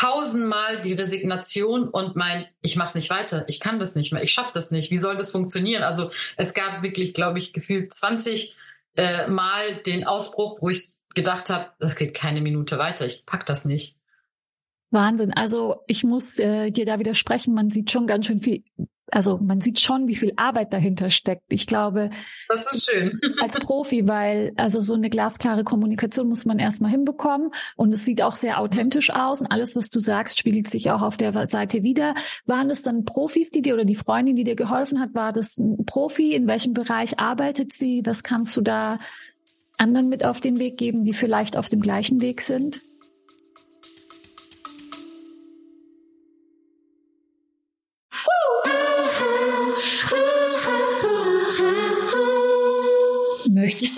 tausendmal 0.00 0.80
die 0.80 0.94
Resignation 0.94 1.86
und 1.88 2.16
mein, 2.16 2.46
ich 2.62 2.76
mache 2.76 2.96
nicht 2.96 3.10
weiter, 3.10 3.44
ich 3.48 3.60
kann 3.60 3.78
das 3.78 3.94
nicht 3.94 4.12
mehr, 4.12 4.22
ich 4.22 4.32
schaffe 4.32 4.52
das 4.54 4.70
nicht, 4.70 4.90
wie 4.90 4.98
soll 4.98 5.18
das 5.18 5.30
funktionieren? 5.30 5.82
Also 5.82 6.10
es 6.38 6.54
gab 6.54 6.82
wirklich, 6.82 7.12
glaube 7.12 7.38
ich, 7.38 7.52
gefühlt 7.52 7.92
20 7.92 8.56
äh, 8.96 9.28
Mal 9.28 9.74
den 9.86 10.04
Ausbruch, 10.06 10.62
wo 10.62 10.70
ich 10.70 10.84
gedacht 11.14 11.50
habe, 11.50 11.66
das 11.80 11.96
geht 11.96 12.14
keine 12.14 12.40
Minute 12.40 12.78
weiter, 12.78 13.04
ich 13.04 13.26
pack 13.26 13.44
das 13.44 13.66
nicht. 13.66 13.96
Wahnsinn. 14.90 15.34
Also 15.34 15.82
ich 15.86 16.02
muss 16.02 16.38
äh, 16.38 16.70
dir 16.70 16.86
da 16.86 16.98
widersprechen, 16.98 17.52
man 17.52 17.68
sieht 17.70 17.90
schon 17.90 18.06
ganz 18.06 18.26
schön 18.26 18.40
viel 18.40 18.64
also 19.12 19.38
man 19.38 19.60
sieht 19.60 19.80
schon, 19.80 20.08
wie 20.08 20.14
viel 20.14 20.32
Arbeit 20.36 20.72
dahinter 20.72 21.10
steckt. 21.10 21.44
Ich 21.48 21.66
glaube, 21.66 22.10
das 22.48 22.72
ist 22.72 22.90
schön. 22.90 23.20
als 23.40 23.58
Profi, 23.58 24.06
weil 24.08 24.52
also 24.56 24.80
so 24.80 24.94
eine 24.94 25.10
glasklare 25.10 25.64
Kommunikation 25.64 26.28
muss 26.28 26.44
man 26.44 26.58
erstmal 26.58 26.90
hinbekommen 26.90 27.50
und 27.76 27.92
es 27.92 28.04
sieht 28.04 28.22
auch 28.22 28.34
sehr 28.34 28.60
authentisch 28.60 29.10
aus 29.10 29.40
und 29.40 29.48
alles, 29.48 29.76
was 29.76 29.90
du 29.90 30.00
sagst, 30.00 30.38
spiegelt 30.38 30.68
sich 30.68 30.90
auch 30.90 31.02
auf 31.02 31.16
der 31.16 31.32
Seite 31.46 31.82
wieder. 31.82 32.14
Waren 32.46 32.70
es 32.70 32.82
dann 32.82 33.04
Profis, 33.04 33.50
die 33.50 33.62
dir 33.62 33.74
oder 33.74 33.84
die 33.84 33.96
Freundin, 33.96 34.36
die 34.36 34.44
dir 34.44 34.56
geholfen 34.56 35.00
hat, 35.00 35.14
war 35.14 35.32
das 35.32 35.58
ein 35.58 35.84
Profi? 35.84 36.34
In 36.34 36.46
welchem 36.46 36.74
Bereich 36.74 37.18
arbeitet 37.18 37.72
sie? 37.72 38.02
Was 38.04 38.22
kannst 38.22 38.56
du 38.56 38.60
da 38.60 38.98
anderen 39.78 40.08
mit 40.08 40.24
auf 40.24 40.40
den 40.40 40.58
Weg 40.58 40.76
geben, 40.76 41.04
die 41.04 41.12
vielleicht 41.12 41.56
auf 41.56 41.68
dem 41.68 41.80
gleichen 41.80 42.20
Weg 42.20 42.42
sind? 42.42 42.82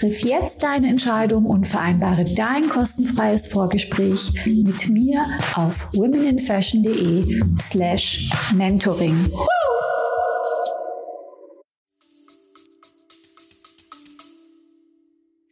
Triff 0.00 0.22
jetzt 0.22 0.62
deine 0.62 0.88
Entscheidung 0.88 1.44
und 1.44 1.68
vereinbare 1.68 2.24
dein 2.24 2.70
kostenfreies 2.70 3.48
Vorgespräch 3.48 4.32
mit 4.46 4.88
mir 4.88 5.20
auf 5.56 5.92
womeninfashion.de 5.92 7.42
slash 7.60 8.30
mentoring. 8.54 9.30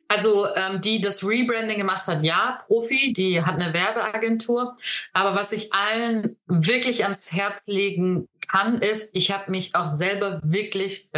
Also 0.08 0.46
ähm, 0.56 0.80
die 0.80 1.02
das 1.02 1.22
Rebranding 1.22 1.76
gemacht 1.76 2.06
hat, 2.06 2.24
ja, 2.24 2.58
Profi, 2.66 3.12
die 3.12 3.42
hat 3.42 3.60
eine 3.60 3.74
Werbeagentur. 3.74 4.74
Aber 5.12 5.34
was 5.34 5.52
ich 5.52 5.74
allen 5.74 6.38
wirklich 6.46 7.04
ans 7.04 7.34
Herz 7.34 7.66
legen 7.66 8.28
kann, 8.50 8.78
ist, 8.78 9.10
ich 9.12 9.30
habe 9.30 9.50
mich 9.50 9.74
auch 9.74 9.94
selber 9.94 10.40
wirklich 10.42 11.10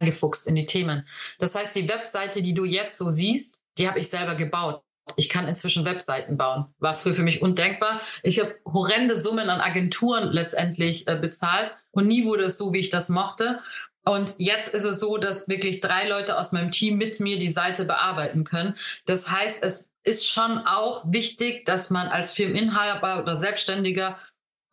reingefuchst 0.00 0.46
in 0.46 0.54
die 0.54 0.66
Themen. 0.66 1.06
Das 1.38 1.54
heißt, 1.54 1.74
die 1.74 1.88
Webseite, 1.88 2.42
die 2.42 2.54
du 2.54 2.64
jetzt 2.64 2.98
so 2.98 3.10
siehst, 3.10 3.60
die 3.78 3.88
habe 3.88 3.98
ich 3.98 4.08
selber 4.08 4.34
gebaut. 4.34 4.82
Ich 5.16 5.28
kann 5.28 5.48
inzwischen 5.48 5.84
Webseiten 5.84 6.36
bauen. 6.36 6.66
War 6.78 6.94
früher 6.94 7.14
für 7.14 7.22
mich 7.22 7.42
undenkbar. 7.42 8.00
Ich 8.22 8.38
habe 8.38 8.54
horrende 8.64 9.16
Summen 9.16 9.50
an 9.50 9.60
Agenturen 9.60 10.30
letztendlich 10.30 11.08
äh, 11.08 11.16
bezahlt 11.16 11.72
und 11.90 12.06
nie 12.06 12.24
wurde 12.24 12.44
es 12.44 12.58
so, 12.58 12.72
wie 12.72 12.78
ich 12.78 12.90
das 12.90 13.08
mochte. 13.08 13.60
Und 14.04 14.34
jetzt 14.38 14.72
ist 14.72 14.84
es 14.84 15.00
so, 15.00 15.18
dass 15.18 15.48
wirklich 15.48 15.80
drei 15.80 16.08
Leute 16.08 16.38
aus 16.38 16.52
meinem 16.52 16.70
Team 16.70 16.96
mit 16.96 17.20
mir 17.20 17.38
die 17.38 17.50
Seite 17.50 17.84
bearbeiten 17.84 18.44
können. 18.44 18.74
Das 19.04 19.30
heißt, 19.30 19.58
es 19.62 19.90
ist 20.02 20.26
schon 20.26 20.58
auch 20.66 21.04
wichtig, 21.06 21.66
dass 21.66 21.90
man 21.90 22.08
als 22.08 22.32
Firmeninhaber 22.32 23.20
oder 23.20 23.36
Selbstständiger 23.36 24.18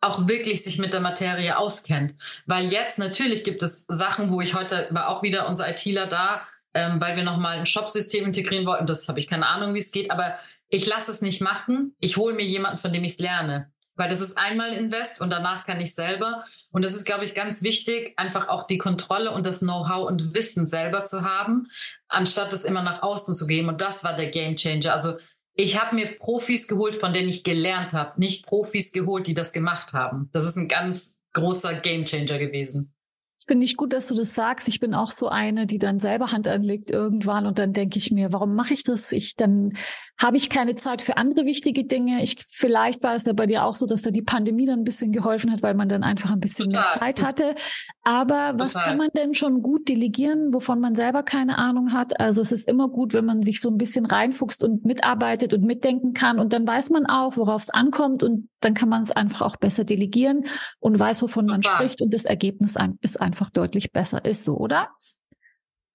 auch 0.00 0.28
wirklich 0.28 0.62
sich 0.62 0.78
mit 0.78 0.92
der 0.92 1.00
Materie 1.00 1.58
auskennt. 1.58 2.14
Weil 2.46 2.66
jetzt 2.66 2.98
natürlich 2.98 3.44
gibt 3.44 3.62
es 3.62 3.84
Sachen, 3.88 4.30
wo 4.30 4.40
ich 4.40 4.54
heute 4.54 4.86
war 4.90 5.08
auch 5.08 5.22
wieder 5.22 5.48
unser 5.48 5.68
ITler 5.68 6.06
da, 6.06 6.42
ähm, 6.74 7.00
weil 7.00 7.16
wir 7.16 7.24
nochmal 7.24 7.58
ein 7.58 7.66
Shop-System 7.66 8.24
integrieren 8.24 8.66
wollten. 8.66 8.86
Das 8.86 9.08
habe 9.08 9.18
ich 9.18 9.26
keine 9.26 9.46
Ahnung, 9.46 9.74
wie 9.74 9.78
es 9.78 9.92
geht, 9.92 10.10
aber 10.10 10.38
ich 10.68 10.86
lasse 10.86 11.10
es 11.10 11.22
nicht 11.22 11.40
machen. 11.40 11.96
Ich 11.98 12.16
hole 12.16 12.34
mir 12.34 12.44
jemanden, 12.44 12.78
von 12.78 12.92
dem 12.92 13.04
ich 13.04 13.12
es 13.12 13.18
lerne. 13.18 13.72
Weil 13.96 14.10
das 14.10 14.20
ist 14.20 14.38
einmal 14.38 14.74
Invest 14.74 15.20
und 15.20 15.30
danach 15.30 15.64
kann 15.64 15.80
ich 15.80 15.92
selber. 15.92 16.44
Und 16.70 16.82
das 16.82 16.94
ist, 16.94 17.04
glaube 17.04 17.24
ich, 17.24 17.34
ganz 17.34 17.64
wichtig, 17.64 18.14
einfach 18.16 18.46
auch 18.46 18.68
die 18.68 18.78
Kontrolle 18.78 19.32
und 19.32 19.44
das 19.44 19.58
Know-how 19.58 20.06
und 20.06 20.34
Wissen 20.34 20.68
selber 20.68 21.04
zu 21.04 21.24
haben, 21.24 21.68
anstatt 22.06 22.52
es 22.52 22.64
immer 22.64 22.82
nach 22.82 23.02
außen 23.02 23.34
zu 23.34 23.48
geben. 23.48 23.68
Und 23.68 23.80
das 23.80 24.04
war 24.04 24.14
der 24.14 24.30
Game 24.30 24.54
Changer. 24.54 24.94
Also 24.94 25.18
ich 25.60 25.80
habe 25.80 25.96
mir 25.96 26.16
Profis 26.18 26.68
geholt, 26.68 26.94
von 26.94 27.12
denen 27.12 27.28
ich 27.28 27.42
gelernt 27.42 27.92
habe, 27.92 28.18
nicht 28.18 28.46
Profis 28.46 28.92
geholt, 28.92 29.26
die 29.26 29.34
das 29.34 29.52
gemacht 29.52 29.92
haben. 29.92 30.30
Das 30.32 30.46
ist 30.46 30.56
ein 30.56 30.68
ganz 30.68 31.18
großer 31.32 31.74
Game 31.80 32.04
Changer 32.04 32.38
gewesen. 32.38 32.94
Das 33.36 33.46
finde 33.46 33.64
ich 33.64 33.76
gut, 33.76 33.92
dass 33.92 34.06
du 34.06 34.14
das 34.14 34.36
sagst. 34.36 34.68
Ich 34.68 34.78
bin 34.78 34.94
auch 34.94 35.10
so 35.10 35.28
eine, 35.28 35.66
die 35.66 35.78
dann 35.78 35.98
selber 35.98 36.30
Hand 36.30 36.46
anlegt 36.46 36.92
irgendwann 36.92 37.44
und 37.44 37.58
dann 37.58 37.72
denke 37.72 37.98
ich 37.98 38.12
mir, 38.12 38.32
warum 38.32 38.54
mache 38.54 38.72
ich 38.72 38.84
das? 38.84 39.10
Ich 39.10 39.34
dann 39.34 39.76
habe 40.20 40.36
ich 40.36 40.50
keine 40.50 40.74
Zeit 40.74 41.00
für 41.00 41.16
andere 41.16 41.46
wichtige 41.46 41.84
Dinge. 41.84 42.22
Ich 42.22 42.36
vielleicht 42.46 43.04
war 43.04 43.14
es 43.14 43.24
ja 43.24 43.32
bei 43.32 43.46
dir 43.46 43.64
auch 43.64 43.76
so, 43.76 43.86
dass 43.86 44.02
da 44.02 44.10
die 44.10 44.22
Pandemie 44.22 44.66
dann 44.66 44.80
ein 44.80 44.84
bisschen 44.84 45.12
geholfen 45.12 45.52
hat, 45.52 45.62
weil 45.62 45.74
man 45.74 45.88
dann 45.88 46.02
einfach 46.02 46.32
ein 46.32 46.40
bisschen 46.40 46.68
Total. 46.68 46.90
mehr 46.90 46.98
Zeit 47.00 47.22
hatte. 47.22 47.54
Aber 48.02 48.50
Total. 48.52 48.58
was 48.58 48.74
kann 48.74 48.96
man 48.96 49.10
denn 49.16 49.34
schon 49.34 49.62
gut 49.62 49.88
delegieren, 49.88 50.52
wovon 50.52 50.80
man 50.80 50.96
selber 50.96 51.22
keine 51.22 51.56
Ahnung 51.58 51.92
hat? 51.92 52.18
Also 52.18 52.42
es 52.42 52.50
ist 52.50 52.68
immer 52.68 52.88
gut, 52.88 53.14
wenn 53.14 53.24
man 53.24 53.42
sich 53.42 53.60
so 53.60 53.70
ein 53.70 53.78
bisschen 53.78 54.06
reinfuchst 54.06 54.64
und 54.64 54.84
mitarbeitet 54.84 55.54
und 55.54 55.62
mitdenken 55.62 56.14
kann 56.14 56.40
und 56.40 56.52
dann 56.52 56.66
weiß 56.66 56.90
man 56.90 57.06
auch, 57.06 57.36
worauf 57.36 57.62
es 57.62 57.70
ankommt 57.70 58.24
und 58.24 58.48
dann 58.60 58.74
kann 58.74 58.88
man 58.88 59.02
es 59.02 59.12
einfach 59.12 59.42
auch 59.42 59.56
besser 59.56 59.84
delegieren 59.84 60.44
und 60.80 60.98
weiß, 60.98 61.22
wovon 61.22 61.46
Total. 61.46 61.54
man 61.54 61.62
spricht 61.62 62.02
und 62.02 62.12
das 62.12 62.24
Ergebnis 62.24 62.76
ist 63.02 63.20
einfach 63.20 63.50
deutlich 63.50 63.92
besser. 63.92 64.24
Ist 64.24 64.44
so, 64.44 64.56
oder? 64.56 64.88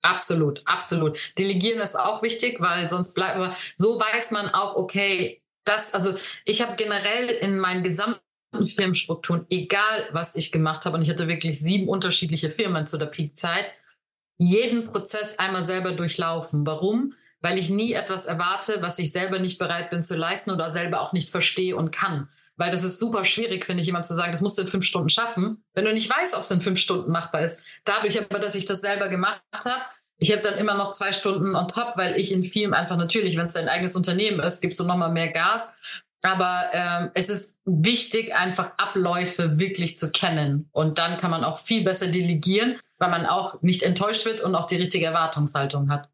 Absolut, 0.03 0.59
absolut. 0.65 1.17
Delegieren 1.37 1.79
ist 1.79 1.95
auch 1.95 2.21
wichtig, 2.21 2.59
weil 2.59 2.89
sonst 2.89 3.13
bleibt 3.13 3.39
man, 3.39 3.55
so 3.77 3.97
weiß 3.99 4.31
man 4.31 4.49
auch, 4.49 4.75
okay, 4.75 5.41
das, 5.63 5.93
also 5.93 6.15
ich 6.43 6.61
habe 6.61 6.75
generell 6.75 7.29
in 7.29 7.57
meinen 7.57 7.83
gesamten 7.83 8.19
Firmenstrukturen, 8.65 9.45
egal 9.49 10.09
was 10.11 10.35
ich 10.35 10.51
gemacht 10.51 10.85
habe, 10.85 10.97
und 10.97 11.03
ich 11.03 11.09
hatte 11.09 11.29
wirklich 11.29 11.57
sieben 11.57 11.87
unterschiedliche 11.87 12.51
Firmen 12.51 12.85
zu 12.85 12.97
der 12.97 13.05
Peakzeit, 13.05 13.65
jeden 14.37 14.83
Prozess 14.83 15.39
einmal 15.39 15.63
selber 15.63 15.93
durchlaufen. 15.93 16.67
Warum? 16.67 17.13
Weil 17.39 17.57
ich 17.57 17.69
nie 17.69 17.93
etwas 17.93 18.25
erwarte, 18.25 18.81
was 18.81 18.99
ich 18.99 19.11
selber 19.13 19.39
nicht 19.39 19.57
bereit 19.57 19.89
bin 19.89 20.03
zu 20.03 20.17
leisten 20.17 20.51
oder 20.51 20.69
selber 20.69 20.99
auch 20.99 21.13
nicht 21.13 21.29
verstehe 21.29 21.77
und 21.77 21.91
kann. 21.91 22.27
Weil 22.63 22.71
das 22.71 22.85
ist 22.85 22.97
super 22.97 23.25
schwierig, 23.25 23.65
finde 23.65 23.81
ich, 23.81 23.87
jemand 23.87 24.07
zu 24.07 24.13
sagen, 24.13 24.31
das 24.31 24.39
musst 24.39 24.57
du 24.57 24.61
in 24.61 24.69
fünf 24.69 24.85
Stunden 24.85 25.09
schaffen, 25.09 25.65
wenn 25.73 25.83
du 25.83 25.91
nicht 25.91 26.09
weißt, 26.09 26.33
ob 26.37 26.43
es 26.43 26.51
in 26.51 26.61
fünf 26.61 26.79
Stunden 26.79 27.11
machbar 27.11 27.41
ist. 27.41 27.61
Dadurch 27.83 28.17
aber, 28.17 28.39
dass 28.39 28.55
ich 28.55 28.63
das 28.63 28.79
selber 28.79 29.09
gemacht 29.09 29.41
habe, 29.65 29.81
ich 30.17 30.31
habe 30.31 30.41
dann 30.41 30.53
immer 30.53 30.73
noch 30.73 30.93
zwei 30.93 31.11
Stunden 31.11 31.57
on 31.57 31.67
top, 31.67 31.97
weil 31.97 32.17
ich 32.17 32.31
in 32.31 32.45
Film 32.45 32.73
einfach 32.73 32.95
natürlich, 32.95 33.35
wenn 33.35 33.47
es 33.47 33.51
dein 33.51 33.67
eigenes 33.67 33.97
Unternehmen 33.97 34.39
ist, 34.39 34.61
gibst 34.61 34.79
du 34.79 34.85
nochmal 34.85 35.11
mehr 35.11 35.33
Gas. 35.33 35.73
Aber 36.21 36.69
ähm, 36.71 37.11
es 37.15 37.27
ist 37.27 37.57
wichtig, 37.65 38.33
einfach 38.33 38.71
Abläufe 38.77 39.59
wirklich 39.59 39.97
zu 39.97 40.09
kennen. 40.09 40.69
Und 40.71 40.99
dann 40.99 41.17
kann 41.17 41.31
man 41.31 41.43
auch 41.43 41.57
viel 41.57 41.83
besser 41.83 42.07
delegieren, 42.07 42.79
weil 42.97 43.09
man 43.09 43.25
auch 43.25 43.61
nicht 43.61 43.83
enttäuscht 43.83 44.25
wird 44.25 44.39
und 44.39 44.55
auch 44.55 44.67
die 44.67 44.77
richtige 44.77 45.07
Erwartungshaltung 45.07 45.89
hat. 45.89 46.07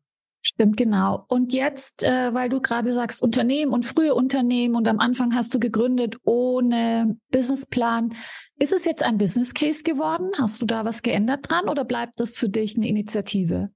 Stimmt, 0.53 0.77
genau. 0.77 1.25
Und 1.27 1.53
jetzt, 1.53 2.01
äh, 2.01 2.34
weil 2.34 2.50
du 2.50 2.60
gerade 2.60 2.91
sagst, 2.91 3.22
Unternehmen 3.22 3.72
und 3.72 3.86
frühe 3.86 4.15
Unternehmen 4.15 4.75
und 4.75 4.88
am 4.88 5.00
Anfang 5.00 5.36
hast 5.36 5.53
du 5.53 5.60
gegründet 5.60 6.15
ohne 6.24 7.18
Businessplan. 7.32 8.15
Ist 8.58 8.74
es 8.74 8.84
jetzt 8.86 9.03
ein 9.03 9.20
Business 9.20 9.53
Case 9.53 9.84
geworden? 9.84 10.32
Hast 10.39 10.60
du 10.62 10.65
da 10.65 10.86
was 10.86 11.03
geändert 11.03 11.50
dran 11.50 11.70
oder 11.70 11.86
bleibt 11.86 12.20
das 12.20 12.36
für 12.36 12.50
dich 12.50 12.75
eine 12.75 12.88
Initiative? 12.88 13.70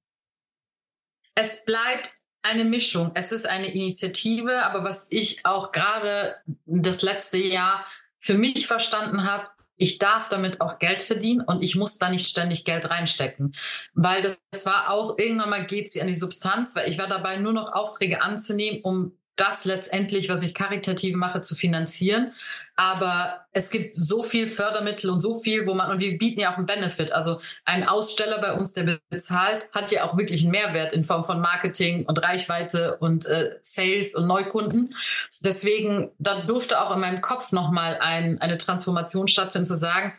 Es 1.35 1.63
bleibt 1.63 2.11
eine 2.41 2.65
Mischung. 2.65 3.11
Es 3.13 3.31
ist 3.31 3.47
eine 3.47 3.71
Initiative, 3.71 4.63
aber 4.63 4.83
was 4.83 5.07
ich 5.11 5.45
auch 5.45 5.71
gerade 5.71 6.37
das 6.65 7.03
letzte 7.03 7.37
Jahr 7.37 7.85
für 8.17 8.33
mich 8.33 8.65
verstanden 8.65 9.29
habe, 9.29 9.47
ich 9.83 9.99
darf 9.99 10.29
damit 10.29 10.61
auch 10.61 10.79
Geld 10.79 11.01
verdienen 11.01 11.41
und 11.41 11.61
ich 11.61 11.75
muss 11.75 11.97
da 11.97 12.09
nicht 12.09 12.25
ständig 12.25 12.63
Geld 12.63 12.89
reinstecken. 12.89 13.53
Weil 13.93 14.21
das, 14.21 14.39
das 14.49 14.65
war 14.65 14.89
auch, 14.89 15.17
irgendwann 15.17 15.49
mal 15.49 15.65
geht 15.65 15.91
sie 15.91 16.01
an 16.01 16.07
die 16.07 16.15
Substanz, 16.15 16.73
weil 16.77 16.87
ich 16.87 16.97
war 16.97 17.07
dabei, 17.07 17.35
nur 17.35 17.51
noch 17.51 17.73
Aufträge 17.73 18.21
anzunehmen, 18.21 18.79
um 18.81 19.17
das 19.35 19.65
letztendlich, 19.65 20.29
was 20.29 20.43
ich 20.43 20.53
karitativ 20.53 21.15
mache, 21.15 21.41
zu 21.41 21.55
finanzieren. 21.55 22.33
Aber 22.75 23.45
es 23.51 23.69
gibt 23.69 23.95
so 23.95 24.23
viel 24.23 24.47
Fördermittel 24.47 25.11
und 25.11 25.21
so 25.21 25.35
viel, 25.35 25.67
wo 25.67 25.75
man, 25.75 25.91
und 25.91 25.99
wir 25.99 26.17
bieten 26.17 26.39
ja 26.39 26.51
auch 26.51 26.57
einen 26.57 26.65
Benefit. 26.65 27.11
Also 27.11 27.39
ein 27.65 27.87
Aussteller 27.87 28.39
bei 28.39 28.53
uns, 28.53 28.73
der 28.73 28.99
bezahlt, 29.09 29.67
hat 29.71 29.91
ja 29.91 30.05
auch 30.05 30.17
wirklich 30.17 30.41
einen 30.41 30.51
Mehrwert 30.51 30.93
in 30.93 31.03
Form 31.03 31.23
von 31.23 31.39
Marketing 31.39 32.05
und 32.05 32.23
Reichweite 32.23 32.97
und 32.97 33.27
äh, 33.27 33.57
Sales 33.61 34.15
und 34.15 34.25
Neukunden. 34.25 34.95
Deswegen, 35.41 36.11
da 36.17 36.41
durfte 36.41 36.81
auch 36.81 36.93
in 36.93 36.99
meinem 36.99 37.21
Kopf 37.21 37.51
nochmal 37.51 37.99
ein, 38.01 38.41
eine 38.41 38.57
Transformation 38.57 39.27
stattfinden, 39.27 39.67
zu 39.67 39.77
sagen, 39.77 40.13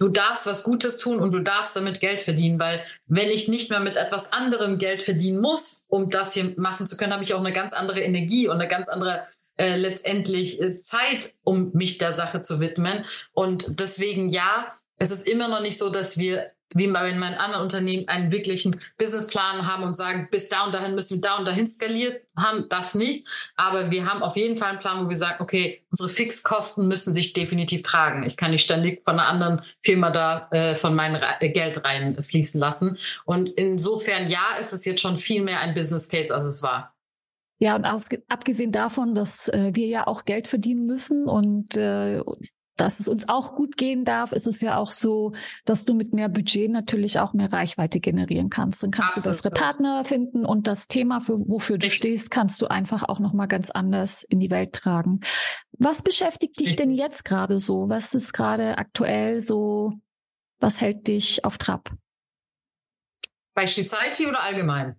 du 0.00 0.08
darfst 0.08 0.46
was 0.46 0.64
Gutes 0.64 0.98
tun 0.98 1.20
und 1.20 1.30
du 1.30 1.40
darfst 1.40 1.76
damit 1.76 2.00
Geld 2.00 2.20
verdienen, 2.20 2.58
weil 2.58 2.82
wenn 3.06 3.30
ich 3.30 3.48
nicht 3.48 3.70
mehr 3.70 3.80
mit 3.80 3.96
etwas 3.96 4.32
anderem 4.32 4.78
Geld 4.78 5.02
verdienen 5.02 5.40
muss, 5.40 5.84
um 5.88 6.10
das 6.10 6.34
hier 6.34 6.54
machen 6.56 6.86
zu 6.86 6.96
können, 6.96 7.12
habe 7.12 7.22
ich 7.22 7.34
auch 7.34 7.40
eine 7.40 7.52
ganz 7.52 7.72
andere 7.72 8.00
Energie 8.00 8.48
und 8.48 8.54
eine 8.54 8.66
ganz 8.66 8.88
andere 8.88 9.26
äh, 9.58 9.76
letztendlich 9.76 10.60
äh, 10.60 10.72
Zeit, 10.72 11.34
um 11.44 11.70
mich 11.74 11.98
der 11.98 12.14
Sache 12.14 12.40
zu 12.40 12.60
widmen. 12.60 13.04
Und 13.32 13.78
deswegen 13.78 14.30
ja, 14.30 14.70
es 14.96 15.10
ist 15.10 15.28
immer 15.28 15.48
noch 15.48 15.60
nicht 15.60 15.78
so, 15.78 15.90
dass 15.90 16.18
wir 16.18 16.50
wie 16.74 16.86
bei 16.86 17.12
meinen 17.14 17.34
anderen 17.34 17.62
Unternehmen 17.62 18.08
einen 18.08 18.32
wirklichen 18.32 18.80
Businessplan 18.98 19.66
haben 19.66 19.82
und 19.82 19.94
sagen, 19.94 20.28
bis 20.30 20.48
da 20.48 20.64
und 20.64 20.74
dahin 20.74 20.94
müssen 20.94 21.18
wir 21.18 21.22
da 21.22 21.36
und 21.36 21.46
dahin 21.46 21.66
skaliert 21.66 22.22
haben, 22.36 22.68
das 22.68 22.94
nicht. 22.94 23.26
Aber 23.56 23.90
wir 23.90 24.06
haben 24.06 24.22
auf 24.22 24.36
jeden 24.36 24.56
Fall 24.56 24.70
einen 24.70 24.78
Plan, 24.78 25.04
wo 25.04 25.08
wir 25.08 25.16
sagen, 25.16 25.42
okay, 25.42 25.82
unsere 25.90 26.08
Fixkosten 26.08 26.88
müssen 26.88 27.14
sich 27.14 27.32
definitiv 27.32 27.82
tragen. 27.82 28.24
Ich 28.24 28.36
kann 28.36 28.52
nicht 28.52 28.64
ständig 28.64 29.02
von 29.04 29.18
einer 29.18 29.28
anderen 29.28 29.62
Firma 29.80 30.10
da 30.10 30.48
äh, 30.50 30.74
von 30.74 30.94
meinem 30.94 31.20
äh, 31.40 31.48
Geld 31.50 31.84
reinfließen 31.84 32.60
lassen. 32.60 32.98
Und 33.24 33.48
insofern, 33.48 34.30
ja, 34.30 34.56
ist 34.58 34.72
es 34.72 34.84
jetzt 34.84 35.00
schon 35.00 35.16
viel 35.16 35.42
mehr 35.42 35.60
ein 35.60 35.74
Business 35.74 36.08
Case, 36.08 36.34
als 36.34 36.44
es 36.44 36.62
war. 36.62 36.94
Ja, 37.62 37.76
und 37.76 37.84
abgesehen 37.84 38.72
davon, 38.72 39.14
dass 39.14 39.48
äh, 39.48 39.72
wir 39.74 39.86
ja 39.86 40.06
auch 40.06 40.24
Geld 40.24 40.48
verdienen 40.48 40.86
müssen 40.86 41.28
und 41.28 41.76
äh, 41.76 42.22
dass 42.80 42.98
es 42.98 43.08
uns 43.08 43.28
auch 43.28 43.54
gut 43.54 43.76
gehen 43.76 44.04
darf, 44.06 44.32
ist 44.32 44.46
es 44.46 44.62
ja 44.62 44.78
auch 44.78 44.90
so, 44.90 45.34
dass 45.66 45.84
du 45.84 45.92
mit 45.92 46.14
mehr 46.14 46.30
Budget 46.30 46.70
natürlich 46.70 47.18
auch 47.18 47.34
mehr 47.34 47.52
Reichweite 47.52 48.00
generieren 48.00 48.48
kannst. 48.48 48.82
Dann 48.82 48.90
kannst 48.90 49.18
Absolut. 49.18 49.26
du 49.26 49.30
bessere 49.30 49.50
Partner 49.50 50.04
finden 50.04 50.46
und 50.46 50.66
das 50.66 50.88
Thema, 50.88 51.20
für, 51.20 51.38
wofür 51.40 51.76
du 51.76 51.90
stehst, 51.90 52.30
kannst 52.30 52.60
du 52.62 52.68
einfach 52.68 53.02
auch 53.02 53.20
nochmal 53.20 53.48
ganz 53.48 53.70
anders 53.70 54.22
in 54.22 54.40
die 54.40 54.50
Welt 54.50 54.72
tragen. 54.72 55.20
Was 55.72 56.02
beschäftigt 56.02 56.58
dich 56.58 56.74
denn 56.74 56.90
jetzt 56.90 57.24
gerade 57.24 57.58
so? 57.58 57.88
Was 57.88 58.14
ist 58.14 58.32
gerade 58.32 58.78
aktuell 58.78 59.40
so 59.40 59.92
Was 60.58 60.80
hält 60.80 61.08
dich 61.08 61.44
auf 61.44 61.58
Trab? 61.58 61.90
Bei 63.54 63.66
Society 63.66 64.26
oder 64.26 64.42
allgemein? 64.42 64.98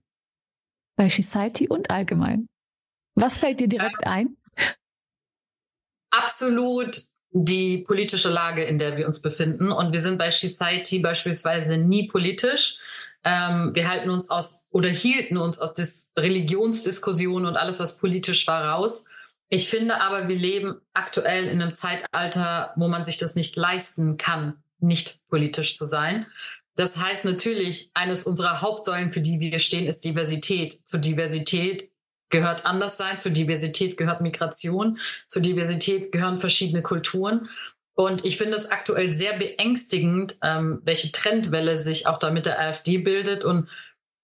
Bei 0.96 1.10
Society 1.10 1.68
und 1.68 1.90
allgemein. 1.90 2.48
Was 3.16 3.40
fällt 3.40 3.60
dir 3.60 3.68
direkt 3.68 4.04
ähm, 4.04 4.12
ein? 4.12 4.38
Absolut 6.12 7.11
die 7.32 7.80
politische 7.80 8.30
Lage, 8.30 8.64
in 8.64 8.78
der 8.78 8.98
wir 8.98 9.08
uns 9.08 9.22
befinden. 9.22 9.72
Und 9.72 9.94
wir 9.94 10.02
sind 10.02 10.18
bei 10.18 10.32
Society 10.32 11.00
beispielsweise 11.00 11.78
nie 11.78 12.08
politisch. 12.08 12.78
Ähm, 13.24 13.72
wir 13.74 13.88
halten 13.88 14.10
uns 14.10 14.30
aus 14.30 14.62
oder 14.70 14.90
hielten 14.90 15.38
uns 15.38 15.60
aus 15.60 15.74
Dis 15.74 16.12
Religionsdiskussionen 16.18 17.46
und 17.46 17.56
alles, 17.56 17.80
was 17.80 17.98
politisch 17.98 18.48
war, 18.48 18.66
raus. 18.72 19.06
Ich 19.50 19.70
finde 19.70 20.02
aber, 20.02 20.28
wir 20.28 20.38
leben 20.38 20.82
aktuell 20.94 21.46
in 21.46 21.62
einem 21.62 21.74
Zeitalter, 21.74 22.74
wo 22.78 22.88
man 22.88 23.06
sich 23.06 23.18
das 23.18 23.36
nicht 23.36 23.56
leisten 23.56 24.18
kann, 24.18 24.64
nicht 24.80 25.20
politisch 25.30 25.78
zu 25.78 25.86
sein. 25.86 26.26
Das 26.76 26.98
heißt 26.98 27.26
natürlich, 27.26 27.92
eines 27.94 28.24
unserer 28.24 28.62
Hauptsäulen, 28.62 29.12
für 29.12 29.22
die 29.22 29.40
wir 29.40 29.60
stehen, 29.60 29.88
ist 29.88 30.04
Diversität. 30.06 30.88
Zur 30.88 31.00
Diversität 31.00 31.91
gehört 32.32 32.66
Anderssein, 32.66 33.20
zur 33.20 33.32
Diversität 33.32 33.98
gehört 33.98 34.22
Migration, 34.22 34.98
zur 35.28 35.42
Diversität 35.42 36.12
gehören 36.12 36.38
verschiedene 36.38 36.82
Kulturen. 36.82 37.50
Und 37.94 38.26
ich 38.26 38.38
finde 38.38 38.58
es 38.58 38.72
aktuell 38.72 39.12
sehr 39.12 39.38
beängstigend, 39.38 40.38
ähm, 40.42 40.82
welche 40.84 41.12
Trendwelle 41.12 41.78
sich 41.78 42.08
auch 42.08 42.20
da 42.20 42.32
mit 42.32 42.46
der 42.46 42.60
AfD 42.60 42.98
bildet 42.98 43.44
und 43.44 43.70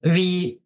wie 0.01 0.61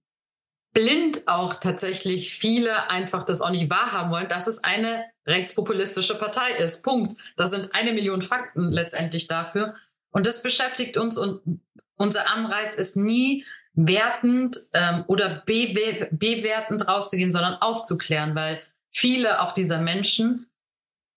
blind 0.73 1.27
auch 1.27 1.55
tatsächlich 1.55 2.33
viele 2.33 2.89
einfach 2.89 3.23
das 3.23 3.41
auch 3.41 3.49
nicht 3.49 3.69
wahrhaben 3.69 4.11
wollen, 4.11 4.29
dass 4.29 4.47
es 4.47 4.63
eine 4.63 5.05
rechtspopulistische 5.27 6.17
Partei 6.17 6.51
ist. 6.53 6.83
Punkt. 6.83 7.13
Da 7.35 7.47
sind 7.47 7.75
eine 7.75 7.91
Million 7.91 8.21
Fakten 8.21 8.71
letztendlich 8.71 9.27
dafür. 9.27 9.75
Und 10.11 10.27
das 10.27 10.43
beschäftigt 10.43 10.97
uns 10.97 11.17
und 11.17 11.61
unser 11.97 12.29
Anreiz 12.29 12.75
ist 12.75 12.95
nie 12.95 13.45
wertend 13.73 14.57
ähm, 14.73 15.03
oder 15.07 15.43
bewer 15.45 16.07
bewertend 16.11 16.87
rauszugehen, 16.87 17.31
sondern 17.31 17.55
aufzuklären, 17.55 18.35
weil 18.35 18.61
viele 18.89 19.41
auch 19.41 19.53
dieser 19.53 19.79
Menschen 19.79 20.47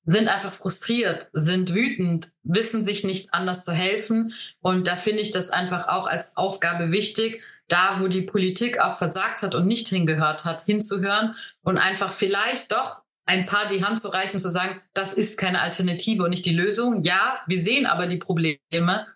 sind 0.04 0.28
einfach 0.28 0.52
frustriert, 0.52 1.28
sind 1.32 1.74
wütend, 1.74 2.30
wissen 2.42 2.84
sich 2.84 3.04
nicht 3.04 3.32
anders 3.32 3.64
zu 3.64 3.72
helfen. 3.72 4.34
Und 4.60 4.86
da 4.86 4.96
finde 4.96 5.20
ich 5.20 5.30
das 5.30 5.50
einfach 5.50 5.88
auch 5.88 6.06
als 6.06 6.36
Aufgabe 6.36 6.92
wichtig, 6.92 7.42
da 7.68 7.98
wo 8.00 8.08
die 8.08 8.22
Politik 8.22 8.78
auch 8.78 8.94
versagt 8.94 9.42
hat 9.42 9.54
und 9.54 9.66
nicht 9.66 9.88
hingehört 9.88 10.44
hat, 10.44 10.62
hinzuhören 10.62 11.34
und 11.62 11.78
einfach 11.78 12.12
vielleicht 12.12 12.72
doch 12.72 13.02
ein 13.26 13.46
paar 13.46 13.68
die 13.68 13.82
Hand 13.82 14.00
zu 14.00 14.08
reichen 14.08 14.38
zu 14.38 14.50
sagen, 14.50 14.82
das 14.92 15.14
ist 15.14 15.38
keine 15.38 15.62
Alternative 15.62 16.24
und 16.24 16.30
nicht 16.30 16.44
die 16.44 16.54
Lösung. 16.54 17.02
Ja, 17.02 17.40
wir 17.46 17.58
sehen 17.58 17.86
aber 17.86 18.06
die 18.06 18.18
Probleme. 18.18 19.06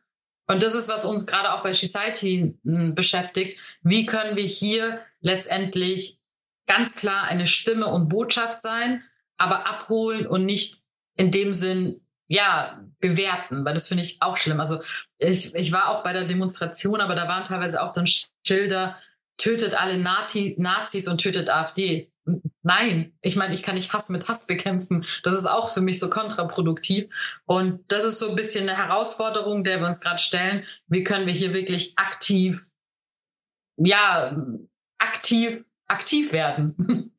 Und 0.49 0.63
das 0.63 0.75
ist, 0.75 0.89
was 0.89 1.05
uns 1.05 1.27
gerade 1.27 1.53
auch 1.53 1.63
bei 1.63 1.73
Society 1.73 2.59
hm, 2.65 2.95
beschäftigt. 2.95 3.59
Wie 3.83 4.07
können 4.07 4.37
wir 4.37 4.45
hier 4.45 5.01
letztendlich 5.21 6.19
ganz 6.67 6.97
klar 6.97 7.25
eine 7.25 7.47
Stimme 7.47 7.87
und 7.87 8.09
Botschaft 8.09 8.61
sein, 8.61 9.03
aber 9.37 9.67
abholen 9.67 10.27
und 10.27 10.45
nicht 10.45 10.77
in 11.17 11.31
dem 11.31 11.53
Sinn, 11.53 12.01
ja, 12.29 12.83
bewerten, 13.01 13.65
weil 13.65 13.75
das 13.75 13.89
finde 13.89 14.05
ich 14.05 14.21
auch 14.21 14.37
schlimm. 14.37 14.61
Also 14.61 14.81
ich, 15.19 15.55
ich 15.55 15.73
war 15.73 15.89
auch 15.89 16.03
bei 16.03 16.13
der 16.13 16.27
Demonstration, 16.27 17.01
aber 17.01 17.15
da 17.15 17.27
waren 17.29 17.45
teilweise 17.45 17.83
auch 17.83 17.93
dann 17.93 18.07
Schilder, 18.47 18.99
tötet 19.39 19.81
alle 19.81 19.99
Nazi, 19.99 20.55
Nazis 20.59 21.09
und 21.09 21.21
tötet 21.21 21.49
AfD. 21.49 22.11
Nein, 22.63 23.13
ich 23.23 23.37
meine, 23.37 23.55
ich 23.55 23.63
kann 23.63 23.75
nicht 23.75 23.93
Hass 23.93 24.09
mit 24.09 24.29
Hass 24.29 24.47
bekämpfen. 24.47 25.05
Das 25.23 25.35
ist 25.35 25.47
auch 25.47 25.69
für 25.69 25.81
mich 25.81 25.99
so 25.99 26.11
kontraproduktiv. 26.11 27.09
Und 27.47 27.81
das 27.89 28.05
ist 28.05 28.19
so 28.19 28.31
ein 28.31 28.37
bisschen 28.37 28.69
eine 28.69 28.79
Herausforderung, 28.79 29.65
der 29.65 29.81
wir 29.81 29.87
uns 29.87 30.01
gerade 30.01 30.19
stellen. 30.19 30.65
Wie 30.87 31.05
können 31.05 31.27
wir 31.27 31.35
hier 31.35 31.55
wirklich 31.55 31.95
aktiv, 31.97 32.67
ja, 33.77 34.37
aktiv, 34.99 35.65
aktiv 35.87 36.33
werden? 36.33 37.13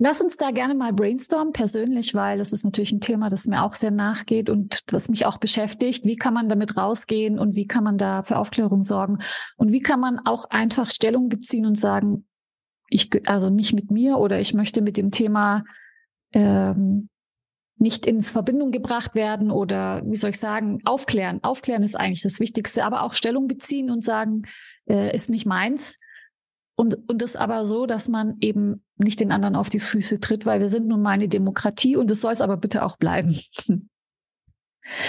Lass 0.00 0.20
uns 0.20 0.36
da 0.36 0.52
gerne 0.52 0.76
mal 0.76 0.92
brainstormen 0.92 1.52
persönlich, 1.52 2.14
weil 2.14 2.38
das 2.38 2.52
ist 2.52 2.64
natürlich 2.64 2.92
ein 2.92 3.00
Thema, 3.00 3.30
das 3.30 3.46
mir 3.46 3.64
auch 3.64 3.74
sehr 3.74 3.90
nachgeht 3.90 4.48
und 4.48 4.78
was 4.92 5.08
mich 5.08 5.26
auch 5.26 5.38
beschäftigt. 5.38 6.04
Wie 6.04 6.14
kann 6.14 6.34
man 6.34 6.48
damit 6.48 6.76
rausgehen 6.76 7.36
und 7.36 7.56
wie 7.56 7.66
kann 7.66 7.82
man 7.82 7.98
da 7.98 8.22
für 8.22 8.38
Aufklärung 8.38 8.84
sorgen? 8.84 9.18
Und 9.56 9.72
wie 9.72 9.80
kann 9.80 9.98
man 9.98 10.20
auch 10.24 10.44
einfach 10.50 10.88
Stellung 10.88 11.28
beziehen 11.28 11.66
und 11.66 11.76
sagen, 11.76 12.27
ich, 12.88 13.10
also 13.28 13.50
nicht 13.50 13.72
mit 13.72 13.90
mir 13.90 14.18
oder 14.18 14.40
ich 14.40 14.54
möchte 14.54 14.80
mit 14.80 14.96
dem 14.96 15.10
Thema 15.10 15.64
ähm, 16.32 17.08
nicht 17.78 18.06
in 18.06 18.22
Verbindung 18.22 18.72
gebracht 18.72 19.14
werden 19.14 19.50
oder 19.50 20.02
wie 20.04 20.16
soll 20.16 20.30
ich 20.30 20.40
sagen, 20.40 20.80
aufklären. 20.84 21.42
Aufklären 21.42 21.82
ist 21.82 21.96
eigentlich 21.96 22.22
das 22.22 22.40
Wichtigste, 22.40 22.84
aber 22.84 23.02
auch 23.02 23.14
Stellung 23.14 23.46
beziehen 23.46 23.90
und 23.90 24.02
sagen, 24.02 24.42
äh, 24.88 25.14
ist 25.14 25.30
nicht 25.30 25.46
meins. 25.46 25.96
Und, 26.74 26.96
und 27.08 27.22
das 27.22 27.36
aber 27.36 27.64
so, 27.64 27.86
dass 27.86 28.08
man 28.08 28.36
eben 28.40 28.84
nicht 28.96 29.20
den 29.20 29.32
anderen 29.32 29.56
auf 29.56 29.68
die 29.68 29.80
Füße 29.80 30.20
tritt, 30.20 30.46
weil 30.46 30.60
wir 30.60 30.68
sind 30.68 30.86
nun 30.86 31.02
mal 31.02 31.10
eine 31.10 31.28
Demokratie 31.28 31.96
und 31.96 32.10
es 32.10 32.20
soll 32.20 32.32
es 32.32 32.40
aber 32.40 32.56
bitte 32.56 32.84
auch 32.84 32.96
bleiben. 32.96 33.40